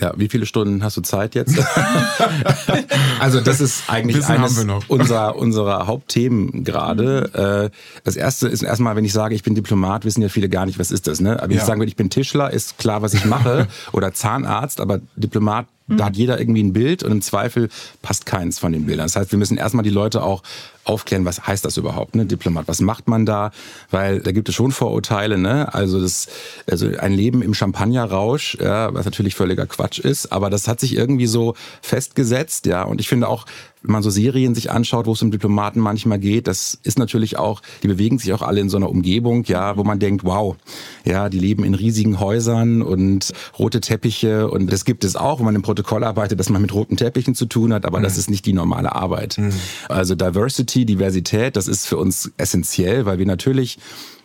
Ja, 0.00 0.12
wie 0.16 0.28
viele 0.28 0.44
Stunden 0.46 0.84
hast 0.84 0.96
du 0.96 1.00
Zeit 1.00 1.34
jetzt? 1.34 1.58
also 3.20 3.40
das 3.40 3.60
ist 3.60 3.84
eigentlich 3.88 4.18
Wissen 4.18 4.32
eines 4.32 4.64
unserer, 4.88 5.36
unserer 5.36 5.86
Hauptthemen 5.86 6.62
gerade. 6.62 7.70
Äh, 7.72 7.76
das 8.04 8.16
erste 8.16 8.48
ist 8.48 8.62
erstmal, 8.62 8.96
wenn 8.96 9.04
ich 9.04 9.12
sage, 9.12 9.34
ich 9.34 9.42
bin 9.42 9.54
Diplomat, 9.54 10.04
wissen 10.04 10.20
ja 10.20 10.28
viele 10.28 10.48
gar 10.48 10.66
nicht, 10.66 10.78
was 10.78 10.90
ist 10.90 11.06
das. 11.06 11.20
Ne? 11.20 11.38
Aber 11.38 11.48
wenn 11.48 11.56
ja. 11.56 11.62
ich 11.62 11.66
sage, 11.66 11.84
ich 11.84 11.96
bin 11.96 12.10
Tischler, 12.10 12.52
ist 12.52 12.78
klar, 12.78 13.02
was 13.02 13.14
ich 13.14 13.24
mache. 13.24 13.66
Oder 13.92 14.12
Zahnarzt, 14.12 14.80
aber 14.80 15.00
Diplomat 15.16 15.66
da 15.96 16.06
hat 16.06 16.16
jeder 16.16 16.38
irgendwie 16.38 16.62
ein 16.62 16.72
Bild 16.72 17.02
und 17.02 17.12
im 17.12 17.22
Zweifel 17.22 17.68
passt 18.02 18.26
keins 18.26 18.58
von 18.58 18.72
den 18.72 18.86
Bildern. 18.86 19.06
Das 19.06 19.16
heißt, 19.16 19.32
wir 19.32 19.38
müssen 19.38 19.56
erstmal 19.56 19.84
die 19.84 19.90
Leute 19.90 20.22
auch 20.22 20.42
aufklären, 20.84 21.24
was 21.24 21.46
heißt 21.46 21.64
das 21.64 21.76
überhaupt, 21.76 22.16
ne? 22.16 22.26
Diplomat, 22.26 22.66
was 22.66 22.80
macht 22.80 23.08
man 23.08 23.24
da? 23.24 23.52
Weil 23.90 24.20
da 24.20 24.32
gibt 24.32 24.48
es 24.48 24.54
schon 24.54 24.72
Vorurteile, 24.72 25.38
ne? 25.38 25.72
Also 25.72 26.00
das, 26.00 26.28
also 26.68 26.88
ein 26.98 27.12
Leben 27.12 27.42
im 27.42 27.54
Champagnerrausch, 27.54 28.56
ja, 28.60 28.92
was 28.92 29.04
natürlich 29.04 29.34
völliger 29.34 29.66
Quatsch 29.66 30.00
ist, 30.00 30.32
aber 30.32 30.50
das 30.50 30.66
hat 30.68 30.80
sich 30.80 30.96
irgendwie 30.96 31.26
so 31.26 31.54
festgesetzt, 31.82 32.66
ja. 32.66 32.82
Und 32.82 33.00
ich 33.00 33.08
finde 33.08 33.28
auch, 33.28 33.46
wenn 33.82 33.92
man 33.92 34.02
so 34.02 34.10
Serien 34.10 34.54
sich 34.54 34.70
anschaut, 34.70 35.06
wo 35.06 35.12
es 35.12 35.22
um 35.22 35.30
Diplomaten 35.30 35.80
manchmal 35.80 36.18
geht, 36.18 36.46
das 36.46 36.78
ist 36.82 36.98
natürlich 36.98 37.38
auch, 37.38 37.62
die 37.82 37.88
bewegen 37.88 38.18
sich 38.18 38.32
auch 38.32 38.42
alle 38.42 38.60
in 38.60 38.68
so 38.68 38.76
einer 38.76 38.88
Umgebung, 38.88 39.44
ja, 39.44 39.76
wo 39.76 39.84
man 39.84 39.98
denkt, 39.98 40.24
wow, 40.24 40.56
ja, 41.04 41.28
die 41.28 41.38
leben 41.38 41.64
in 41.64 41.74
riesigen 41.74 42.20
Häusern 42.20 42.82
und 42.82 43.32
rote 43.58 43.80
Teppiche 43.80 44.48
und 44.50 44.72
das 44.72 44.84
gibt 44.84 45.04
es 45.04 45.16
auch, 45.16 45.38
wenn 45.38 45.46
man 45.46 45.54
im 45.54 45.62
Protokoll 45.62 46.04
arbeitet, 46.04 46.38
dass 46.38 46.48
man 46.48 46.62
mit 46.62 46.72
roten 46.72 46.96
Teppichen 46.96 47.34
zu 47.34 47.46
tun 47.46 47.72
hat, 47.72 47.84
aber 47.84 47.98
mhm. 47.98 48.04
das 48.04 48.18
ist 48.18 48.30
nicht 48.30 48.46
die 48.46 48.52
normale 48.52 48.94
Arbeit. 48.94 49.38
Mhm. 49.38 49.52
Also 49.88 50.14
Diversity, 50.14 50.84
Diversität, 50.84 51.56
das 51.56 51.68
ist 51.68 51.86
für 51.86 51.96
uns 51.96 52.30
essentiell, 52.36 53.06
weil 53.06 53.18
wir 53.18 53.26
natürlich 53.26 53.78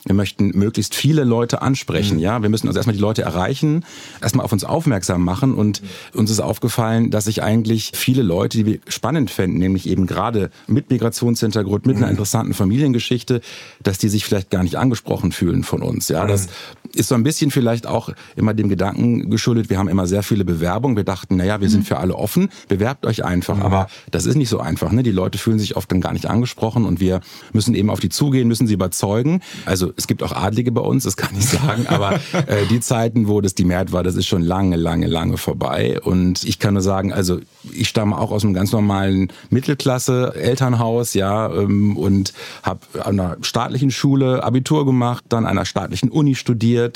wir 0.07 0.15
möchten 0.15 0.57
möglichst 0.57 0.95
viele 0.95 1.23
Leute 1.23 1.61
ansprechen. 1.61 2.17
Mhm. 2.17 2.23
Ja, 2.23 2.41
wir 2.41 2.49
müssen 2.49 2.67
also 2.67 2.77
erstmal 2.77 2.95
die 2.95 3.01
Leute 3.01 3.21
erreichen, 3.21 3.85
erstmal 4.21 4.45
auf 4.45 4.51
uns 4.51 4.63
aufmerksam 4.63 5.23
machen. 5.23 5.53
Und 5.53 5.81
uns 6.13 6.31
ist 6.31 6.39
aufgefallen, 6.39 7.11
dass 7.11 7.25
sich 7.25 7.43
eigentlich 7.43 7.91
viele 7.93 8.23
Leute, 8.23 8.57
die 8.57 8.65
wir 8.65 8.79
spannend 8.87 9.29
fänden, 9.29 9.59
nämlich 9.59 9.87
eben 9.87 10.07
gerade 10.07 10.49
mit 10.67 10.89
Migrationshintergrund, 10.89 11.85
mit 11.85 11.97
einer 11.97 12.07
mhm. 12.07 12.11
interessanten 12.11 12.53
Familiengeschichte, 12.53 13.41
dass 13.83 13.97
die 13.97 14.09
sich 14.09 14.25
vielleicht 14.25 14.49
gar 14.49 14.63
nicht 14.63 14.77
angesprochen 14.77 15.31
fühlen 15.31 15.63
von 15.63 15.81
uns. 15.81 16.09
Ja, 16.09 16.25
das 16.25 16.47
mhm. 16.47 16.51
Ist 16.97 17.09
so 17.09 17.15
ein 17.15 17.23
bisschen 17.23 17.51
vielleicht 17.51 17.87
auch 17.87 18.09
immer 18.35 18.53
dem 18.53 18.69
Gedanken 18.69 19.29
geschuldet. 19.29 19.69
Wir 19.69 19.77
haben 19.77 19.87
immer 19.87 20.07
sehr 20.07 20.23
viele 20.23 20.45
Bewerbungen. 20.45 20.97
Wir 20.97 21.03
dachten, 21.03 21.37
naja, 21.37 21.61
wir 21.61 21.69
sind 21.69 21.87
für 21.87 21.97
alle 21.97 22.15
offen. 22.15 22.49
Bewerbt 22.67 23.05
euch 23.05 23.23
einfach. 23.23 23.59
Aber 23.59 23.87
das 24.11 24.25
ist 24.25 24.35
nicht 24.35 24.49
so 24.49 24.59
einfach. 24.59 24.91
Ne? 24.91 25.03
Die 25.03 25.11
Leute 25.11 25.37
fühlen 25.37 25.59
sich 25.59 25.75
oft 25.75 25.91
dann 25.91 26.01
gar 26.01 26.13
nicht 26.13 26.25
angesprochen 26.25 26.85
und 26.85 26.99
wir 26.99 27.21
müssen 27.53 27.75
eben 27.75 27.89
auf 27.89 27.99
die 27.99 28.09
zugehen, 28.09 28.47
müssen 28.47 28.67
sie 28.67 28.73
überzeugen. 28.73 29.41
Also 29.65 29.91
es 29.95 30.07
gibt 30.07 30.23
auch 30.23 30.31
Adlige 30.31 30.71
bei 30.71 30.81
uns, 30.81 31.03
das 31.03 31.17
kann 31.17 31.29
ich 31.37 31.45
sagen, 31.45 31.85
aber 31.87 32.13
äh, 32.47 32.65
die 32.69 32.79
Zeiten, 32.79 33.27
wo 33.27 33.41
das 33.41 33.55
die 33.55 33.65
Mehrheit 33.65 33.91
war, 33.91 34.03
das 34.03 34.15
ist 34.15 34.27
schon 34.27 34.41
lange, 34.41 34.75
lange, 34.75 35.07
lange 35.07 35.37
vorbei. 35.37 35.99
Und 36.01 36.43
ich 36.43 36.59
kann 36.59 36.73
nur 36.73 36.83
sagen, 36.83 37.13
also 37.13 37.39
ich 37.71 37.89
stamme 37.89 38.17
auch 38.17 38.31
aus 38.31 38.43
einem 38.43 38.53
ganz 38.53 38.71
normalen 38.71 39.31
Mittelklasse-Elternhaus, 39.49 41.13
ja, 41.13 41.51
ähm, 41.53 41.97
und 41.97 42.33
habe 42.63 42.79
an 43.03 43.19
einer 43.19 43.37
staatlichen 43.41 43.91
Schule 43.91 44.43
Abitur 44.43 44.85
gemacht, 44.85 45.25
dann 45.29 45.45
an 45.45 45.57
einer 45.57 45.65
staatlichen 45.65 46.09
Uni 46.09 46.35
studiert. 46.35 46.86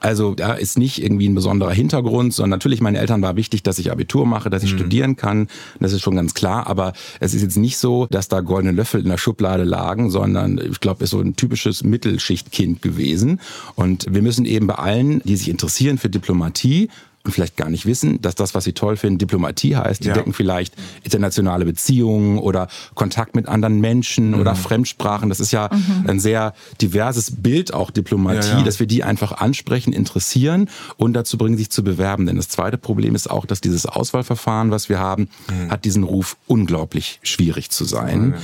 Also 0.00 0.34
da 0.34 0.54
ist 0.54 0.78
nicht 0.78 1.02
irgendwie 1.02 1.28
ein 1.28 1.34
besonderer 1.34 1.72
Hintergrund, 1.72 2.34
sondern 2.34 2.50
natürlich 2.50 2.80
meinen 2.80 2.96
Eltern 2.96 3.22
war 3.22 3.36
wichtig, 3.36 3.62
dass 3.62 3.78
ich 3.78 3.90
Abitur 3.90 4.26
mache, 4.26 4.50
dass 4.50 4.62
ich 4.62 4.72
mhm. 4.72 4.78
studieren 4.78 5.16
kann. 5.16 5.48
Das 5.80 5.92
ist 5.92 6.02
schon 6.02 6.16
ganz 6.16 6.34
klar. 6.34 6.66
Aber 6.66 6.92
es 7.20 7.34
ist 7.34 7.42
jetzt 7.42 7.56
nicht 7.56 7.78
so, 7.78 8.06
dass 8.10 8.28
da 8.28 8.40
goldene 8.40 8.72
Löffel 8.72 9.00
in 9.00 9.08
der 9.08 9.18
Schublade 9.18 9.64
lagen, 9.64 10.10
sondern 10.10 10.58
ich 10.58 10.80
glaube, 10.80 11.04
es 11.04 11.08
ist 11.08 11.10
so 11.10 11.20
ein 11.20 11.36
typisches 11.36 11.84
Mittelschicht 11.84 12.52
Kind 12.52 12.82
gewesen. 12.82 13.40
Und 13.74 14.06
wir 14.10 14.22
müssen 14.22 14.44
eben 14.44 14.66
bei 14.66 14.74
allen, 14.74 15.20
die 15.24 15.36
sich 15.36 15.48
interessieren 15.48 15.98
für 15.98 16.08
Diplomatie, 16.08 16.88
vielleicht 17.32 17.56
gar 17.56 17.70
nicht 17.70 17.86
wissen, 17.86 18.20
dass 18.20 18.34
das, 18.34 18.54
was 18.54 18.64
sie 18.64 18.72
toll 18.72 18.96
finden, 18.96 19.18
Diplomatie 19.18 19.76
heißt. 19.76 20.04
Die 20.04 20.08
ja. 20.08 20.14
denken 20.14 20.32
vielleicht 20.32 20.74
internationale 21.02 21.64
Beziehungen 21.64 22.38
oder 22.38 22.68
Kontakt 22.94 23.34
mit 23.34 23.48
anderen 23.48 23.80
Menschen 23.80 24.32
mhm. 24.32 24.40
oder 24.40 24.54
Fremdsprachen. 24.54 25.28
Das 25.30 25.40
ist 25.40 25.50
ja 25.50 25.70
mhm. 25.72 26.08
ein 26.08 26.20
sehr 26.20 26.54
diverses 26.80 27.30
Bild 27.42 27.72
auch 27.72 27.90
Diplomatie, 27.90 28.48
ja, 28.50 28.58
ja. 28.58 28.64
dass 28.64 28.78
wir 28.78 28.86
die 28.86 29.04
einfach 29.04 29.32
ansprechen, 29.32 29.92
interessieren 29.92 30.68
und 30.96 31.14
dazu 31.14 31.38
bringen, 31.38 31.56
sich 31.56 31.70
zu 31.70 31.82
bewerben. 31.82 32.26
Denn 32.26 32.36
das 32.36 32.48
zweite 32.48 32.76
Problem 32.76 33.14
ist 33.14 33.30
auch, 33.30 33.46
dass 33.46 33.60
dieses 33.60 33.86
Auswahlverfahren, 33.86 34.70
was 34.70 34.88
wir 34.88 34.98
haben, 34.98 35.28
mhm. 35.48 35.70
hat 35.70 35.84
diesen 35.84 36.04
Ruf 36.04 36.36
unglaublich 36.46 37.20
schwierig 37.22 37.70
zu 37.70 37.84
sein. 37.84 38.34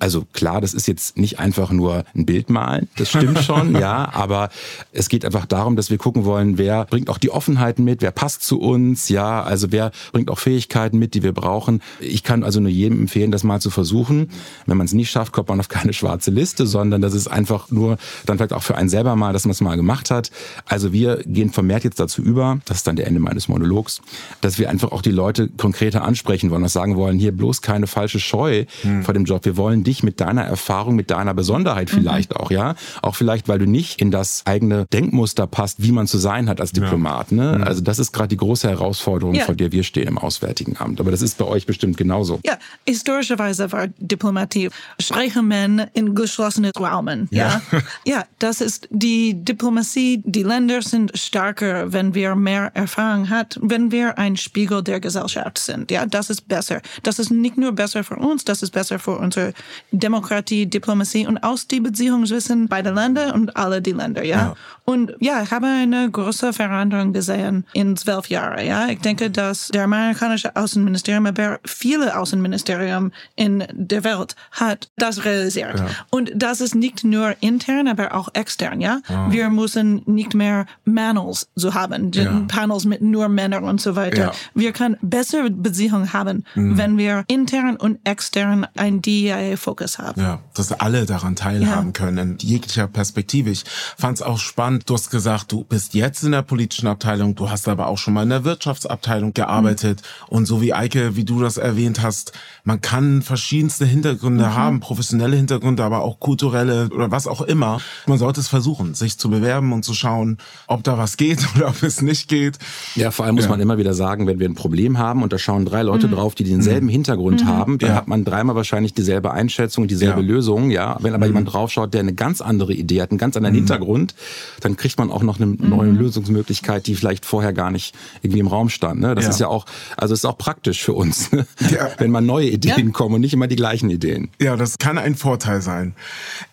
Also 0.00 0.24
klar, 0.32 0.60
das 0.60 0.74
ist 0.74 0.88
jetzt 0.88 1.18
nicht 1.18 1.38
einfach 1.38 1.70
nur 1.70 2.04
ein 2.14 2.26
Bild 2.26 2.48
malen, 2.50 2.88
das 2.96 3.10
stimmt 3.10 3.38
schon, 3.44 3.74
ja, 3.74 4.10
aber 4.12 4.48
es 4.92 5.08
geht 5.10 5.24
einfach 5.26 5.44
darum, 5.44 5.76
dass 5.76 5.90
wir 5.90 5.98
gucken 5.98 6.24
wollen, 6.24 6.56
wer 6.56 6.86
bringt 6.86 7.10
auch 7.10 7.18
die 7.18 7.30
Offenheiten 7.30 7.84
mit, 7.84 8.00
wer 8.00 8.10
passt 8.10 8.42
zu 8.42 8.60
uns, 8.60 9.10
ja, 9.10 9.42
also 9.42 9.72
wer 9.72 9.92
bringt 10.12 10.30
auch 10.30 10.38
Fähigkeiten 10.38 10.98
mit, 10.98 11.12
die 11.12 11.22
wir 11.22 11.32
brauchen. 11.32 11.82
Ich 12.00 12.22
kann 12.22 12.44
also 12.44 12.60
nur 12.60 12.70
jedem 12.70 13.00
empfehlen, 13.00 13.30
das 13.30 13.44
mal 13.44 13.60
zu 13.60 13.68
versuchen. 13.68 14.30
Wenn 14.66 14.78
man 14.78 14.86
es 14.86 14.94
nicht 14.94 15.10
schafft, 15.10 15.32
kommt 15.32 15.48
man 15.48 15.60
auf 15.60 15.68
keine 15.68 15.92
schwarze 15.92 16.30
Liste, 16.30 16.66
sondern 16.66 17.02
das 17.02 17.12
ist 17.12 17.28
einfach 17.28 17.70
nur 17.70 17.98
dann 18.24 18.38
vielleicht 18.38 18.54
auch 18.54 18.62
für 18.62 18.76
einen 18.76 18.88
selber 18.88 19.16
mal, 19.16 19.34
dass 19.34 19.44
man 19.44 19.52
es 19.52 19.60
mal 19.60 19.76
gemacht 19.76 20.10
hat. 20.10 20.30
Also 20.64 20.94
wir 20.94 21.22
gehen 21.26 21.50
vermehrt 21.50 21.84
jetzt 21.84 22.00
dazu 22.00 22.22
über, 22.22 22.60
das 22.64 22.78
ist 22.78 22.86
dann 22.86 22.96
der 22.96 23.06
Ende 23.06 23.20
meines 23.20 23.48
Monologs, 23.48 24.00
dass 24.40 24.58
wir 24.58 24.70
einfach 24.70 24.92
auch 24.92 25.02
die 25.02 25.10
Leute 25.10 25.48
konkreter 25.58 26.04
ansprechen 26.04 26.50
wollen 26.50 26.62
und 26.62 26.70
sagen 26.70 26.96
wollen, 26.96 27.18
hier 27.18 27.32
bloß 27.32 27.60
keine 27.60 27.86
falsche 27.86 28.18
Scheu 28.18 28.64
hm. 28.80 29.02
vor 29.02 29.12
dem 29.12 29.24
Job. 29.24 29.44
Wir 29.44 29.56
wollen 29.58 29.84
dich 29.90 30.02
mit 30.02 30.20
deiner 30.20 30.42
Erfahrung, 30.42 30.94
mit 30.94 31.10
deiner 31.10 31.34
Besonderheit 31.34 31.92
mhm. 31.92 31.96
vielleicht 31.96 32.30
mhm. 32.30 32.36
auch, 32.36 32.50
ja. 32.50 32.74
Auch 33.02 33.16
vielleicht, 33.16 33.48
weil 33.48 33.58
du 33.58 33.66
nicht 33.66 34.00
in 34.00 34.10
das 34.10 34.42
eigene 34.44 34.86
Denkmuster 34.92 35.46
passt, 35.46 35.82
wie 35.82 35.92
man 35.92 36.06
zu 36.06 36.18
sein 36.18 36.48
hat 36.48 36.60
als 36.60 36.72
Diplomat. 36.72 37.32
Ne? 37.32 37.56
Mhm. 37.58 37.64
Also 37.64 37.80
das 37.80 37.98
ist 37.98 38.12
gerade 38.12 38.28
die 38.28 38.36
große 38.36 38.68
Herausforderung, 38.68 39.34
ja. 39.34 39.44
vor 39.44 39.54
der 39.54 39.72
wir 39.72 39.82
stehen 39.82 40.08
im 40.08 40.18
Auswärtigen 40.18 40.76
Amt. 40.78 41.00
Aber 41.00 41.10
das 41.10 41.22
ist 41.22 41.38
bei 41.38 41.44
euch 41.44 41.66
bestimmt 41.66 41.96
genauso. 41.96 42.40
Ja, 42.44 42.58
historischerweise 42.86 43.70
war 43.72 43.88
Diplomatie 43.98 44.70
Sprechermen 45.00 45.86
in 45.92 46.14
geschlossenen 46.14 46.72
Räumen. 46.78 47.28
Ja. 47.30 47.60
ja, 47.72 47.80
ja, 48.04 48.24
das 48.38 48.60
ist 48.60 48.88
die 48.90 49.34
Diplomatie. 49.34 50.22
Die 50.24 50.42
Länder 50.42 50.82
sind 50.82 51.16
stärker, 51.18 51.92
wenn 51.92 52.14
wir 52.14 52.34
mehr 52.34 52.70
Erfahrung 52.74 53.28
hat, 53.28 53.58
wenn 53.62 53.90
wir 53.90 54.18
ein 54.18 54.36
Spiegel 54.36 54.82
der 54.82 55.00
Gesellschaft 55.00 55.58
sind. 55.58 55.90
Ja, 55.90 56.06
das 56.06 56.30
ist 56.30 56.46
besser. 56.48 56.80
Das 57.02 57.18
ist 57.18 57.30
nicht 57.30 57.56
nur 57.56 57.72
besser 57.72 58.04
für 58.04 58.16
uns, 58.16 58.44
das 58.44 58.62
ist 58.62 58.70
besser 58.70 58.98
für 58.98 59.16
unsere 59.18 59.52
Demokratie, 59.92 60.66
Diplomatie 60.66 61.26
und 61.26 61.38
aus 61.38 61.66
die 61.66 61.80
Beziehungswissen 61.80 62.68
beide 62.68 62.90
Länder 62.90 63.34
und 63.34 63.56
alle 63.56 63.82
die 63.82 63.92
Länder, 63.92 64.24
ja. 64.24 64.36
ja. 64.36 64.54
Und 64.84 65.14
ja, 65.20 65.42
ich 65.42 65.50
habe 65.50 65.66
eine 65.66 66.10
große 66.10 66.52
Veränderung 66.52 67.12
gesehen 67.12 67.64
in 67.72 67.96
zwölf 67.96 68.28
Jahren, 68.28 68.66
ja. 68.66 68.88
Ich 68.88 69.00
denke, 69.00 69.30
dass 69.30 69.68
der 69.68 69.84
amerikanische 69.84 70.54
Außenministerium, 70.56 71.26
aber 71.26 71.60
viele 71.64 72.18
Außenministerium 72.18 73.12
in 73.36 73.64
der 73.72 74.04
Welt 74.04 74.34
hat 74.52 74.90
das 74.96 75.24
realisiert. 75.24 75.78
Ja. 75.78 75.86
Und 76.10 76.32
das 76.34 76.60
ist 76.60 76.74
nicht 76.74 77.04
nur 77.04 77.34
intern, 77.40 77.88
aber 77.88 78.14
auch 78.14 78.28
extern, 78.34 78.80
ja. 78.80 79.00
Oh. 79.08 79.30
Wir 79.30 79.50
müssen 79.50 80.02
nicht 80.06 80.34
mehr 80.34 80.66
Panels 80.84 81.48
so 81.54 81.74
haben, 81.74 82.10
ja. 82.12 82.44
Panels 82.48 82.84
mit 82.84 83.02
nur 83.02 83.28
Männern 83.28 83.64
und 83.64 83.80
so 83.80 83.96
weiter. 83.96 84.26
Ja. 84.26 84.32
Wir 84.54 84.72
können 84.72 84.96
bessere 85.02 85.50
Beziehungen 85.50 86.12
haben, 86.12 86.44
mhm. 86.54 86.76
wenn 86.76 86.98
wir 86.98 87.24
intern 87.28 87.76
und 87.76 87.98
extern 88.04 88.66
ein 88.76 89.02
DEI 89.02 89.56
Fokus 89.70 89.98
haben. 89.98 90.20
Ja, 90.20 90.40
dass 90.54 90.72
alle 90.72 91.06
daran 91.06 91.36
teilhaben 91.36 91.88
ja. 91.88 91.92
können, 91.92 92.18
in 92.18 92.38
jeglicher 92.38 92.88
Perspektive. 92.88 93.50
Ich 93.50 93.62
fand 93.96 94.16
es 94.16 94.22
auch 94.22 94.38
spannend, 94.38 94.90
du 94.90 94.94
hast 94.94 95.10
gesagt, 95.10 95.52
du 95.52 95.62
bist 95.62 95.94
jetzt 95.94 96.24
in 96.24 96.32
der 96.32 96.42
politischen 96.42 96.88
Abteilung, 96.88 97.36
du 97.36 97.50
hast 97.50 97.68
aber 97.68 97.86
auch 97.86 97.96
schon 97.96 98.14
mal 98.14 98.24
in 98.24 98.30
der 98.30 98.44
Wirtschaftsabteilung 98.44 99.32
gearbeitet. 99.32 100.02
Mhm. 100.02 100.36
Und 100.36 100.46
so 100.46 100.60
wie 100.60 100.74
Eike, 100.74 101.14
wie 101.14 101.24
du 101.24 101.40
das 101.40 101.56
erwähnt 101.56 102.02
hast, 102.02 102.32
man 102.64 102.80
kann 102.80 103.22
verschiedenste 103.22 103.86
Hintergründe 103.86 104.46
mhm. 104.46 104.54
haben, 104.54 104.80
professionelle 104.80 105.36
Hintergründe, 105.36 105.84
aber 105.84 106.00
auch 106.00 106.18
kulturelle 106.18 106.88
oder 106.92 107.12
was 107.12 107.28
auch 107.28 107.42
immer. 107.42 107.80
Man 108.06 108.18
sollte 108.18 108.40
es 108.40 108.48
versuchen, 108.48 108.94
sich 108.94 109.18
zu 109.18 109.30
bewerben 109.30 109.72
und 109.72 109.84
zu 109.84 109.94
schauen, 109.94 110.38
ob 110.66 110.82
da 110.82 110.98
was 110.98 111.16
geht 111.16 111.46
oder 111.54 111.68
ob 111.68 111.80
es 111.84 112.02
nicht 112.02 112.26
geht. 112.26 112.58
Ja, 112.96 113.12
vor 113.12 113.24
allem 113.24 113.36
muss 113.36 113.44
ja. 113.44 113.50
man 113.50 113.60
immer 113.60 113.78
wieder 113.78 113.94
sagen, 113.94 114.26
wenn 114.26 114.40
wir 114.40 114.48
ein 114.48 114.56
Problem 114.56 114.98
haben 114.98 115.22
und 115.22 115.32
da 115.32 115.38
schauen 115.38 115.64
drei 115.64 115.82
Leute 115.82 116.08
mhm. 116.08 116.12
drauf, 116.12 116.34
die 116.34 116.42
denselben 116.42 116.86
mhm. 116.86 116.90
Hintergrund 116.90 117.44
mhm. 117.44 117.48
haben, 117.48 117.78
dann 117.78 117.90
ja. 117.90 117.94
hat 117.94 118.08
man 118.08 118.24
dreimal 118.24 118.56
wahrscheinlich 118.56 118.94
dieselbe 118.94 119.30
Einschätzung, 119.60 119.88
dieselbe 119.88 120.20
ja. 120.20 120.26
Lösung. 120.26 120.70
Ja, 120.70 120.96
wenn 121.00 121.14
aber 121.14 121.26
mhm. 121.26 121.32
jemand 121.32 121.52
draufschaut, 121.52 121.92
der 121.92 122.00
eine 122.00 122.14
ganz 122.14 122.40
andere 122.40 122.72
Idee 122.72 123.02
hat, 123.02 123.10
einen 123.10 123.18
ganz 123.18 123.36
anderen 123.36 123.54
mhm. 123.54 123.58
Hintergrund, 123.58 124.14
dann 124.60 124.76
kriegt 124.76 124.98
man 124.98 125.10
auch 125.10 125.22
noch 125.22 125.38
eine 125.38 125.46
neue 125.46 125.90
Lösungsmöglichkeit, 125.90 126.86
die 126.86 126.94
vielleicht 126.94 127.26
vorher 127.26 127.52
gar 127.52 127.70
nicht 127.70 127.94
irgendwie 128.22 128.40
im 128.40 128.46
Raum 128.46 128.68
stand. 128.70 129.00
Ne? 129.00 129.14
Das 129.14 129.28
ist 129.28 129.40
ja 129.40 129.48
auch, 129.48 129.66
also 129.96 130.14
ist 130.14 130.24
auch 130.24 130.38
praktisch 130.38 130.82
für 130.82 130.94
uns, 130.94 131.32
ne? 131.32 131.46
wenn 131.98 132.10
man 132.10 132.24
neue 132.26 132.48
Ideen 132.48 132.92
kommen 132.92 133.16
und 133.16 133.20
nicht 133.20 133.34
immer 133.34 133.46
die 133.46 133.56
gleichen 133.56 133.90
Ideen. 133.90 134.30
Ja, 134.40 134.56
das 134.56 134.78
kann 134.78 134.98
ein 134.98 135.14
Vorteil 135.14 135.60
sein. 135.60 135.94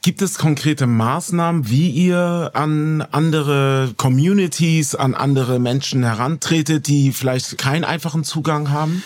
Gibt 0.02 0.22
es 0.22 0.38
konkrete 0.38 0.88
Maßnahmen, 0.88 1.70
wie 1.70 1.90
ihr 1.90 2.52
an 2.54 3.02
andere 3.12 3.94
Communities, 3.98 4.96
an 4.96 5.14
andere 5.14 5.60
Menschen 5.60 6.04
herantretet, 6.04 6.88
die 6.88 7.12
vielleicht 7.12 7.58
keinen 7.58 7.84
einfachen 7.84 8.24
Zugang 8.24 8.70
haben? 8.70 9.04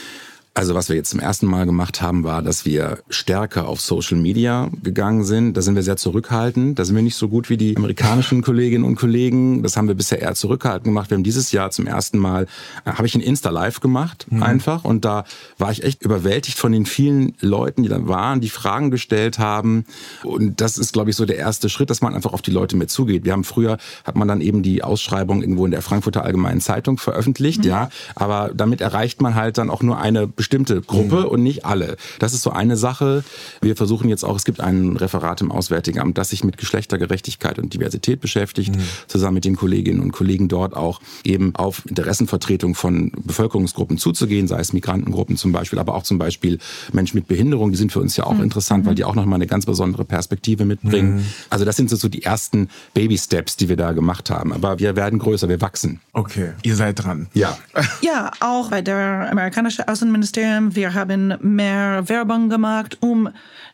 Also 0.54 0.76
was 0.76 0.90
wir 0.90 0.98
jetzt 0.98 1.12
zum 1.12 1.22
ersten 1.22 1.46
Mal 1.46 1.66
gemacht 1.66 2.02
haben, 2.02 2.26
war, 2.26 2.42
dass 2.42 2.66
wir 2.66 3.00
stärker 3.10 3.70
auf 3.70 3.80
Social 3.80 4.18
Media 4.18 4.70
gegangen 4.84 5.24
sind. 5.24 5.56
Da 5.56 5.62
sind 5.62 5.76
wir 5.76 5.84
sehr 5.84 5.96
zurückhaltend. 5.96 6.78
Da 6.78 6.84
sind 6.84 6.94
wir 6.94 7.04
nicht 7.04 7.16
so 7.16 7.30
gut 7.30 7.50
wie 7.50 7.56
die 7.56 7.78
amerikanischen 7.78 8.42
Kolleginnen 8.44 8.84
und 8.84 8.96
Kollegen. 8.96 9.64
Das 9.64 9.78
haben 9.78 9.88
wir 9.88 9.96
bisher 9.96 10.22
eher 10.22 10.36
zurückhaltend 10.36 10.84
gemacht. 10.84 11.10
Wir 11.10 11.16
haben 11.16 11.24
dieses 11.24 11.54
Jahr 11.54 11.72
zum 11.72 11.88
ersten 11.88 12.18
Mal, 12.18 12.48
äh, 12.84 12.92
habe 12.92 13.08
ich 13.08 13.16
ein 13.16 13.22
Insta 13.22 13.50
Live 13.50 13.80
gemacht, 13.80 14.28
mhm. 14.30 14.44
einfach. 14.44 14.84
Und 14.84 15.06
da 15.06 15.24
war 15.58 15.72
ich 15.72 15.86
echt 15.86 16.04
überwältigt 16.04 16.58
von 16.58 16.74
den 16.74 16.86
vielen 16.86 17.34
Leuten, 17.40 17.84
die 17.84 17.90
da 17.90 18.06
waren, 18.10 18.42
die 18.42 18.50
Fragen 18.50 18.92
gestellt 18.92 19.40
haben. 19.40 19.86
Und 20.22 20.60
das 20.60 20.78
ist, 20.78 20.92
glaube 20.92 21.12
ich, 21.12 21.16
so 21.16 21.26
der 21.26 21.38
erste 21.38 21.70
Schritt, 21.70 21.90
dass 21.90 22.02
man 22.02 22.14
einfach 22.14 22.34
auf 22.34 22.42
die 22.42 22.52
Leute 22.52 22.76
mit 22.76 22.90
zugeht. 22.90 23.24
Wir 23.24 23.32
haben 23.32 23.46
früher, 23.46 23.78
hat 24.04 24.18
man 24.18 24.28
dann 24.28 24.42
eben 24.42 24.64
die 24.64 24.84
Ausschreibung 24.84 25.42
irgendwo 25.42 25.64
in 25.64 25.72
der 25.72 25.82
Frankfurter 25.82 26.26
Allgemeinen 26.26 26.60
Zeitung 26.60 26.98
veröffentlicht, 26.98 27.64
mhm. 27.64 27.70
ja. 27.70 27.90
Aber 28.16 28.52
damit 28.54 28.82
erreicht 28.82 29.22
man 29.22 29.36
halt 29.36 29.58
dann 29.58 29.70
auch 29.70 29.82
nur 29.82 29.98
eine 29.98 30.28
bestimmte 30.42 30.82
Gruppe 30.82 31.18
mhm. 31.18 31.26
und 31.26 31.44
nicht 31.44 31.66
alle. 31.66 31.98
Das 32.18 32.34
ist 32.34 32.42
so 32.42 32.50
eine 32.50 32.76
Sache. 32.76 33.24
Wir 33.62 33.76
versuchen 33.76 34.10
jetzt 34.10 34.24
auch, 34.24 34.36
es 34.36 34.44
gibt 34.44 34.60
ein 34.60 34.98
Referat 34.98 35.40
im 35.42 35.52
Auswärtigen 35.52 36.00
Amt, 36.00 36.18
das 36.18 36.32
sich 36.32 36.44
mit 36.44 36.58
Geschlechtergerechtigkeit 36.58 37.60
und 37.60 37.76
Diversität 37.76 38.22
beschäftigt, 38.22 38.76
mhm. 38.76 38.82
zusammen 39.06 39.36
mit 39.36 39.46
den 39.46 39.56
Kolleginnen 39.56 40.00
und 40.00 40.14
Kollegen 40.14 40.48
dort 40.48 40.76
auch 40.76 41.00
eben 41.24 41.56
auf 41.56 41.86
Interessenvertretung 41.86 42.74
von 42.74 43.12
Bevölkerungsgruppen 43.24 44.00
zuzugehen, 44.00 44.48
sei 44.48 44.62
es 44.62 44.74
Migrantengruppen 44.74 45.38
zum 45.38 45.52
Beispiel, 45.52 45.78
aber 45.78 45.94
auch 45.94 46.02
zum 46.02 46.18
Beispiel 46.18 46.58
Menschen 46.92 47.18
mit 47.18 47.28
Behinderung, 47.28 47.70
die 47.70 47.78
sind 47.78 47.92
für 47.92 48.00
uns 48.00 48.18
ja 48.18 48.24
auch 48.24 48.34
mhm. 48.34 48.42
interessant, 48.42 48.86
weil 48.86 48.94
mhm. 48.94 48.96
die 48.96 49.04
auch 49.04 49.14
nochmal 49.14 49.36
eine 49.36 49.46
ganz 49.46 49.68
besondere 49.68 50.06
Perspektive 50.06 50.66
mitbringen. 50.66 51.18
Mhm. 51.18 51.26
Also 51.52 51.66
das 51.66 51.76
sind 51.76 51.92
so 51.92 52.10
die 52.10 52.24
ersten 52.24 52.68
Baby-Steps, 52.96 53.58
die 53.58 53.70
wir 53.70 53.78
da 53.78 53.92
gemacht 53.92 54.32
haben. 54.32 54.54
Aber 54.54 54.80
wir 54.80 54.96
werden 54.96 55.20
größer, 55.20 55.50
wir 55.50 55.62
wachsen. 55.62 56.00
Okay, 56.14 56.54
ihr 56.64 56.76
seid 56.76 57.04
dran. 57.04 57.28
Ja. 57.36 57.60
Ja, 58.02 58.32
auch 58.40 58.72
bei 58.72 58.82
der 58.82 59.30
amerikanischen 59.30 59.88
Außenministerin 59.88 60.31
Ministerium. 60.32 60.76
Wir 60.76 60.94
haben 60.94 61.36
mehr 61.42 62.08
Werbung 62.08 62.48
gemacht, 62.48 62.98
um 63.02 63.30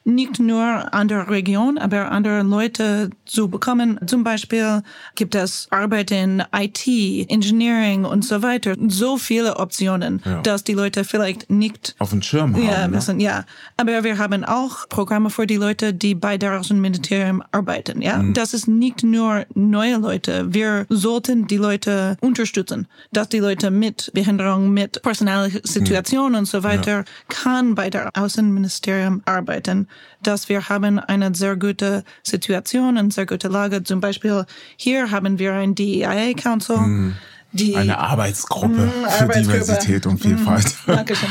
nicht 0.08 0.39
nur 0.39 0.93
andere 0.93 1.30
Regionen, 1.30 1.78
aber 1.78 2.12
andere 2.12 2.41
Leute 2.41 3.10
zu 3.26 3.50
bekommen. 3.50 4.00
Zum 4.08 4.24
Beispiel 4.24 4.82
gibt 5.15 5.36
es 5.36 5.67
Arbeit 5.70 6.12
in 6.12 6.41
IT, 6.56 6.88
Engineering 7.30 8.06
und 8.06 8.24
so 8.24 8.41
weiter. 8.41 8.74
So 8.88 9.17
viele 9.17 9.58
Optionen, 9.58 10.22
ja. 10.26 10.41
dass 10.41 10.63
die 10.63 10.74
Leute 10.74 11.04
vielleicht 11.04 11.50
nicht 11.50 11.96
auf 12.00 12.12
dem 12.12 12.22
Schirm 12.22 12.56
haben. 12.56 12.63
Ja, 12.63 12.88
müssen, 12.88 13.17
ne? 13.17 13.24
ja. 13.24 13.46
Aber 13.76 14.04
wir 14.06 14.17
haben 14.17 14.46
auch 14.46 14.88
Programme 14.88 15.30
für 15.30 15.46
die 15.46 15.58
Leute, 15.58 15.93
die 15.93 16.15
bei 16.15 16.38
der 16.38 16.58
Außenministerium 16.58 17.43
arbeiten. 17.52 18.02
Ja, 18.02 18.20
mhm. 18.20 18.34
das 18.34 18.54
ist 18.54 18.67
nicht 18.67 19.04
nur 19.04 19.46
neue 19.56 19.98
Leute. 19.98 20.54
Wir 20.54 20.86
sollten 20.88 21.48
die 21.48 21.58
Leute 21.58 22.15
unterstützen, 22.22 22.88
dass 23.12 23.28
die 23.28 23.39
Leute 23.39 23.72
mit 23.72 24.10
Behinderung, 24.13 24.72
mit 24.72 25.02
personellen 25.02 25.60
Situationen 25.63 26.32
mhm. 26.32 26.38
und 26.39 26.46
so 26.46 26.63
weiter 26.63 27.00
ja. 27.00 27.04
kann 27.28 27.76
bei 27.76 27.89
der 27.89 28.12
Außenministerium 28.15 29.22
arbeiten 29.26 29.88
dass 30.21 30.49
wir 30.49 30.69
haben 30.69 30.99
eine 30.99 31.33
sehr 31.36 31.55
gute 31.55 32.03
Situation, 32.23 32.97
eine 32.97 33.12
sehr 33.12 33.25
gute 33.25 33.47
Lage. 33.47 33.83
Zum 33.83 33.99
Beispiel 33.99 34.45
hier 34.75 35.12
haben 35.12 35.39
wir 35.39 35.53
ein 35.53 35.75
DEIA 35.75 36.33
Council. 36.33 36.77
Mm. 36.77 37.15
Die, 37.53 37.75
eine 37.75 37.97
Arbeitsgruppe 37.97 38.67
mm, 38.67 38.89
für 38.89 39.23
Arbeitsgruppe. 39.23 39.41
Diversität 39.41 40.05
und 40.05 40.19
Vielfalt. 40.19 40.65
Mm, 40.86 40.91
Dankeschön. 40.91 41.29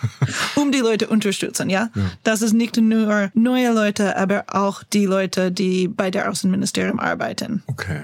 um 0.54 0.72
die 0.72 0.78
Leute 0.78 1.08
unterstützen, 1.08 1.68
ja? 1.68 1.90
ja? 1.94 2.02
Das 2.22 2.42
ist 2.42 2.52
nicht 2.52 2.76
nur 2.76 3.30
neue 3.34 3.72
Leute, 3.72 4.16
aber 4.16 4.44
auch 4.48 4.82
die 4.84 5.04
Leute, 5.04 5.50
die 5.50 5.88
bei 5.88 6.10
der 6.10 6.30
Außenministerium 6.30 7.00
arbeiten. 7.00 7.62
Okay. 7.66 8.02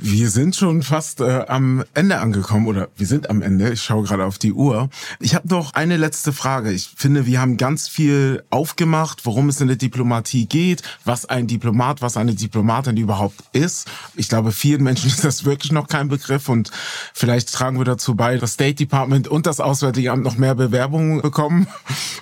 Wir 0.00 0.30
sind 0.30 0.54
schon 0.54 0.84
fast 0.84 1.20
äh, 1.20 1.44
am 1.48 1.82
Ende 1.92 2.20
angekommen 2.20 2.68
oder 2.68 2.88
wir 2.96 3.06
sind 3.08 3.30
am 3.30 3.42
Ende. 3.42 3.72
Ich 3.72 3.82
schaue 3.82 4.04
gerade 4.04 4.24
auf 4.24 4.38
die 4.38 4.52
Uhr. 4.52 4.90
Ich 5.18 5.34
habe 5.34 5.48
noch 5.48 5.74
eine 5.74 5.96
letzte 5.96 6.32
Frage. 6.32 6.70
Ich 6.70 6.90
finde, 6.94 7.26
wir 7.26 7.40
haben 7.40 7.56
ganz 7.56 7.88
viel 7.88 8.44
aufgemacht, 8.48 9.26
worum 9.26 9.48
es 9.48 9.60
in 9.60 9.66
der 9.66 9.76
Diplomatie 9.76 10.46
geht, 10.46 10.82
was 11.04 11.24
ein 11.24 11.48
Diplomat, 11.48 12.00
was 12.00 12.16
eine 12.16 12.34
Diplomatin 12.34 12.96
überhaupt 12.96 13.42
ist. 13.52 13.88
Ich 14.14 14.28
glaube, 14.28 14.52
vielen 14.52 14.84
Menschen 14.84 15.08
ist 15.08 15.24
das 15.24 15.44
wirklich 15.44 15.72
noch 15.72 15.88
kein 15.88 16.06
Begriff 16.06 16.48
und 16.48 16.70
vielleicht 17.12 17.52
tragen 17.52 17.78
wir 17.78 17.84
dazu 17.84 18.14
bei, 18.14 18.36
das 18.36 18.52
State 18.52 18.74
Department 18.74 19.26
und 19.26 19.46
das 19.46 19.58
Auswärtige 19.58 20.12
Amt 20.12 20.22
noch 20.22 20.38
mehr 20.38 20.54
Bewerbungen 20.54 21.22
bekommen. 21.22 21.66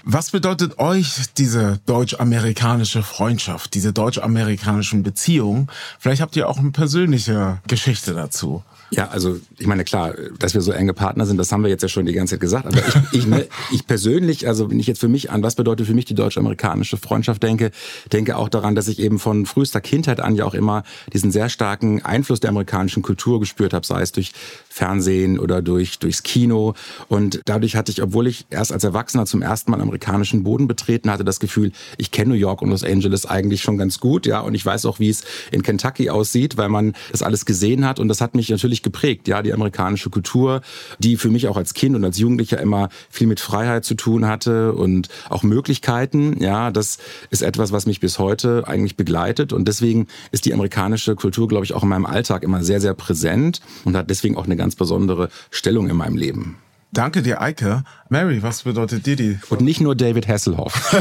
Was 0.03 0.31
bedeutet 0.31 0.79
euch 0.79 1.13
diese 1.37 1.79
deutsch-amerikanische 1.85 3.03
Freundschaft, 3.03 3.75
diese 3.75 3.93
deutsch-amerikanischen 3.93 5.03
Beziehungen? 5.03 5.69
Vielleicht 5.99 6.23
habt 6.23 6.37
ihr 6.37 6.49
auch 6.49 6.57
eine 6.59 6.71
persönliche 6.71 7.61
Geschichte 7.67 8.15
dazu. 8.15 8.63
Ja, 8.91 9.09
also 9.09 9.39
ich 9.59 9.67
meine, 9.67 9.85
klar, 9.85 10.15
dass 10.39 10.55
wir 10.55 10.61
so 10.61 10.71
enge 10.71 10.93
Partner 10.93 11.27
sind, 11.27 11.39
das 11.39 11.51
haben 11.51 11.63
wir 11.63 11.71
jetzt 11.71 11.83
ja 11.83 11.89
schon 11.89 12.07
die 12.07 12.13
ganze 12.13 12.35
Zeit 12.35 12.41
gesagt. 12.41 12.67
Aber 12.67 12.79
ich, 12.79 13.19
ich, 13.19 13.27
ne, 13.27 13.47
ich 13.73 13.87
persönlich, 13.87 14.47
also 14.47 14.71
wenn 14.71 14.79
ich 14.79 14.87
jetzt 14.87 15.01
für 15.01 15.09
mich 15.09 15.31
an, 15.31 15.43
was 15.43 15.57
bedeutet 15.57 15.87
für 15.87 15.95
mich 15.95 16.05
die 16.05 16.15
deutsch-amerikanische 16.15 16.97
Freundschaft 16.97 17.43
denke, 17.43 17.73
denke 18.13 18.37
auch 18.37 18.49
daran, 18.49 18.75
dass 18.75 18.87
ich 18.87 19.01
eben 19.01 19.19
von 19.19 19.45
frühester 19.47 19.81
Kindheit 19.81 20.21
an 20.21 20.37
ja 20.37 20.45
auch 20.45 20.55
immer 20.55 20.85
diesen 21.13 21.33
sehr 21.33 21.49
starken 21.49 22.05
Einfluss 22.05 22.41
der 22.41 22.51
amerikanischen 22.51 23.03
Kultur 23.03 23.41
gespürt 23.41 23.75
habe, 23.75 23.85
sei 23.85 24.03
es 24.03 24.13
durch 24.13 24.33
Fernsehen 24.69 25.39
oder 25.39 25.63
durch, 25.63 25.99
durchs 25.99 26.23
Kino. 26.23 26.75
Und 27.09 27.41
dadurch 27.45 27.77
hatte 27.77 27.91
ich, 27.91 28.03
obwohl 28.03 28.27
ich 28.27 28.47
erst 28.51 28.73
als 28.73 28.85
Erwachsener 28.85 29.27
zum 29.27 29.43
ersten 29.43 29.71
Mal 29.71 29.81
amerikanischen 29.81 30.45
Boden 30.45 30.69
betreten 30.69 31.11
hatte, 31.11 31.25
das 31.25 31.41
Gefühl, 31.41 31.73
ich 31.99 32.11
kenne 32.11 32.31
New 32.31 32.37
York 32.37 32.63
und 32.63 32.71
Los 32.71 32.85
Angeles 32.85 33.27
eigentlich 33.27 33.63
schon 33.63 33.79
ganz 33.79 33.99
gut, 34.01 34.27
ja. 34.27 34.41
Und 34.41 34.55
ich 34.55 34.65
weiß 34.65 34.87
auch, 34.87 35.01
wie 35.01 35.09
es 35.09 35.25
in 35.51 35.63
Kentucky 35.63 36.11
aussieht, 36.11 36.57
weil 36.57 36.69
man 36.69 36.95
das 37.11 37.23
alles 37.23 37.47
gesehen 37.47 37.87
hat. 37.87 37.99
Und 37.99 38.09
das 38.09 38.21
hat 38.21 38.35
mich 38.35 38.51
natürlich 38.51 38.76
geprägt, 38.83 39.29
ja, 39.29 39.43
die 39.43 39.53
amerikanische 39.53 40.11
Kultur, 40.11 40.61
die 40.99 41.17
für 41.17 41.31
mich 41.31 41.49
auch 41.49 41.57
als 41.57 41.75
Kind 41.75 41.97
und 41.97 42.05
als 42.05 42.19
Jugendlicher 42.19 42.61
immer 42.61 42.89
viel 43.11 43.27
mit 43.27 43.41
Freiheit 43.41 43.85
zu 43.85 43.95
tun 43.95 44.27
hatte 44.27 44.73
und 44.73 45.09
auch 45.29 45.43
Möglichkeiten. 45.43 46.41
Ja, 46.43 46.71
das 46.71 46.99
ist 47.31 47.43
etwas, 47.43 47.73
was 47.73 47.87
mich 47.87 48.01
bis 48.01 48.19
heute 48.19 48.67
eigentlich 48.67 48.97
begleitet. 48.97 49.53
Und 49.53 49.69
deswegen 49.69 50.07
ist 50.33 50.45
die 50.45 50.55
amerikanische 50.55 51.15
Kultur, 51.15 51.49
glaube 51.49 51.65
ich, 51.65 51.75
auch 51.75 51.83
in 51.83 51.89
meinem 51.89 52.07
Alltag 52.07 52.43
immer 52.43 52.63
sehr, 52.63 52.81
sehr 52.81 52.95
präsent 52.95 53.61
und 53.85 53.97
hat 53.97 54.11
deswegen 54.11 54.37
auch 54.37 54.45
eine 54.45 54.57
ganz 54.57 54.77
besondere 54.77 55.29
Stellung 55.51 55.89
in 55.89 55.97
meinem 55.97 56.17
Leben. 56.17 56.57
Danke 56.97 57.21
dir, 57.21 57.43
Eike. 57.43 57.85
Mary, 58.09 58.43
was 58.43 58.63
bedeutet 58.63 59.05
dir 59.05 59.17
die? 59.17 59.39
Und 59.51 59.61
nicht 59.61 59.83
nur 59.83 59.95
David 59.95 60.27
Hasselhoff. 60.29 60.73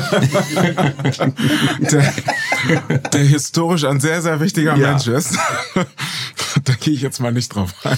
der, 1.80 2.14
der, 3.14 3.22
historisch 3.22 3.86
ein 3.86 4.02
sehr, 4.02 4.22
sehr 4.22 4.42
wichtiger 4.42 4.76
ja. 4.76 4.90
Mensch 4.90 5.08
ist. 5.08 5.38
da 6.66 6.74
gehe 6.82 6.94
ich 6.94 7.02
jetzt 7.02 7.22
mal 7.22 7.32
nicht 7.32 7.48
drauf 7.56 7.74
ein. 7.86 7.98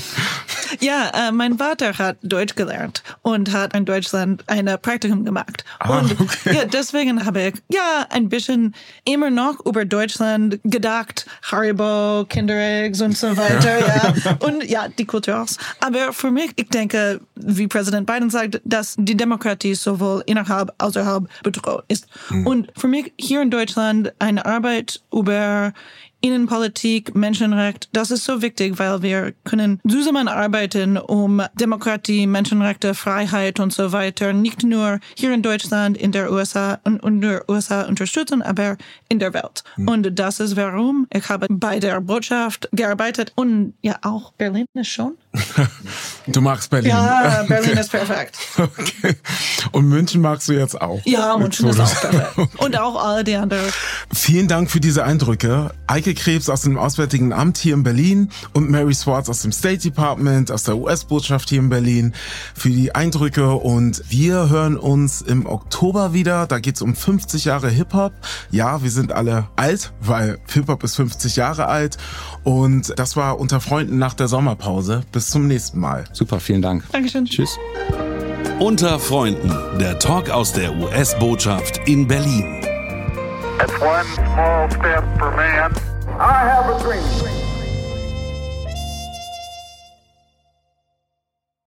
Ja, 0.80 1.12
äh, 1.14 1.32
mein 1.32 1.58
Vater 1.58 1.98
hat 1.98 2.18
Deutsch 2.22 2.56
gelernt 2.56 3.04
und 3.22 3.52
hat 3.52 3.76
in 3.76 3.86
Deutschland 3.86 4.44
ein 4.48 4.66
Praktikum 4.82 5.26
gemacht. 5.26 5.64
Ah, 5.80 6.00
und 6.00 6.20
okay. 6.20 6.56
ja, 6.56 6.66
deswegen 6.66 7.26
habe 7.26 7.42
ich 7.42 7.54
ja 7.72 8.06
ein 8.10 8.30
bisschen 8.30 8.76
immer 9.06 9.30
noch 9.30 9.66
über 9.66 9.86
Deutschland 9.86 10.60
gedacht. 10.64 11.26
Haribo, 11.44 12.26
Kindereggs 12.28 13.02
und 13.02 13.18
so 13.18 13.36
weiter. 13.36 13.80
ja. 13.80 14.38
Und 14.40 14.64
ja, 14.64 14.88
die 14.88 15.06
Kultur. 15.06 15.46
Aber 15.80 16.14
für 16.14 16.32
mich, 16.32 16.52
ich 16.56 16.70
denke, 16.70 17.22
wie 17.36 17.68
Präsident 17.68 18.08
Biden 18.08 18.30
sagt, 18.30 18.62
dass 18.64 18.96
die 18.98 19.16
Demokratie 19.16 19.76
sowohl 19.76 20.24
innerhalb 20.26 20.74
als 20.78 20.98
auch 20.98 21.08
außerhalb 21.08 21.44
bedroht 21.44 21.84
ist. 21.88 22.08
Mhm. 22.30 22.48
Und 22.48 22.72
für 22.76 22.88
mich 22.88 23.14
hier 23.18 23.42
in 23.42 23.52
Deutschland 23.52 24.14
eine 24.20 24.46
Arbeit 24.46 25.02
über 25.12 25.74
Innenpolitik, 26.22 27.16
Menschenrecht, 27.16 27.90
das 27.94 28.12
ist 28.12 28.26
so 28.26 28.42
wichtig, 28.42 28.80
weil 28.80 29.02
wir 29.02 29.34
können 29.44 29.80
zusammenarbeiten, 29.88 30.98
um 30.98 31.42
Demokratie, 31.56 32.28
Menschenrechte, 32.28 32.94
Freiheit 32.94 33.60
und 33.60 33.72
so 33.72 33.92
weiter 33.92 34.34
nicht 34.34 34.64
nur 34.64 35.00
hier 35.16 35.34
in 35.34 35.42
Deutschland, 35.42 35.98
in 35.98 36.12
der 36.12 36.32
USA 36.32 36.80
und 36.84 37.04
in 37.04 37.22
der 37.22 37.48
USA 37.50 37.84
unterstützen, 37.84 38.42
aber 38.42 38.78
in 39.10 39.20
der 39.20 39.34
Welt. 39.34 39.64
Mhm. 39.78 39.88
Und 39.88 40.20
das 40.20 40.40
ist 40.40 40.56
warum 40.56 41.08
ich 41.14 41.30
habe 41.30 41.48
bei 41.50 41.80
der 41.80 42.02
Botschaft 42.02 42.70
gearbeitet 42.72 43.32
und 43.36 43.74
ja 43.82 43.98
auch 44.02 44.34
Berlin 44.34 44.66
ist 44.74 44.88
schon. 44.88 45.18
du 46.28 46.42
magst 46.42 46.70
Berlin. 46.70 46.90
Ja, 46.90 47.44
Berlin 47.48 47.78
ist 47.78 47.92
perfekt. 47.92 48.38
okay. 48.58 49.16
Und 49.72 49.88
München 49.88 50.22
magst 50.22 50.48
du 50.50 50.54
jetzt 50.54 50.80
auch. 50.80 51.02
Ja, 51.06 51.38
München 51.38 51.68
ist 51.68 51.80
auch 51.80 52.02
perfekt. 52.02 52.50
Und 52.58 52.78
auch 52.78 52.96
all 53.04 53.24
die 53.24 53.36
anderen. 53.36 53.66
Vielen 54.14 54.48
Dank 54.48 54.72
für 54.72 54.80
diese 54.80 55.04
Eindrücke. 55.04 55.72
Eike 55.88 56.14
Krebs 56.14 56.50
aus 56.50 56.62
dem 56.62 56.78
Auswärtigen 56.78 57.34
Amt 57.34 57.58
hier 57.58 57.74
in 57.74 57.84
Berlin 57.84 58.30
und 58.54 58.70
Mary 58.70 58.94
Swartz 58.94 59.30
aus 59.30 59.42
dem 59.42 59.52
State 59.52 59.80
Department, 59.84 60.52
aus 60.52 60.64
der 60.64 60.78
US-Botschaft 60.78 61.50
hier 61.50 61.60
in 61.60 61.70
Berlin 61.70 62.14
für 62.54 62.70
die 62.70 62.94
Eindrücke. 62.94 63.54
Und 63.54 64.04
wir 64.10 64.50
hören 64.50 64.78
uns 64.78 65.22
im 65.22 65.46
Oktober 65.46 66.14
wieder. 66.14 66.48
Da 66.48 66.60
geht's 66.60 66.82
um 66.82 66.96
50 66.96 67.46
Jahre 67.46 67.70
Hip-Hop. 67.70 68.14
Ja, 68.52 68.82
wir 68.84 68.92
sind 68.92 69.12
alle 69.12 69.48
alt, 69.56 69.94
weil 70.00 70.40
Hip-Hop 70.54 70.84
ist 70.84 70.96
50 70.96 71.36
Jahre 71.36 71.68
alt. 71.68 71.98
Und 72.48 72.98
das 72.98 73.18
war 73.18 73.42
unter 73.42 73.60
Freunden 73.60 73.98
nach 73.98 74.14
der 74.14 74.30
Sommerpause. 74.30 75.02
Bis 75.12 75.30
zum 75.30 75.48
nächsten 75.48 75.82
Mal. 75.82 76.06
Super, 76.14 76.40
vielen 76.40 76.62
Dank. 76.62 76.82
Dankeschön. 76.94 77.26
Tschüss. 77.26 77.60
Unter 78.58 79.00
Freunden, 79.00 79.52
der 79.78 80.00
Talk 80.00 80.30
aus 80.30 80.54
der 80.54 80.74
US-Botschaft 80.78 81.82
in 81.90 82.08
Berlin. 82.08 82.64
It's 83.62 83.74
one 83.82 84.06
small 84.16 84.72
step 84.72 85.04
for 85.20 85.30
man. 85.32 85.74
I 86.18 86.48
have 86.48 86.74
a 86.74 86.80
dream. 86.80 87.37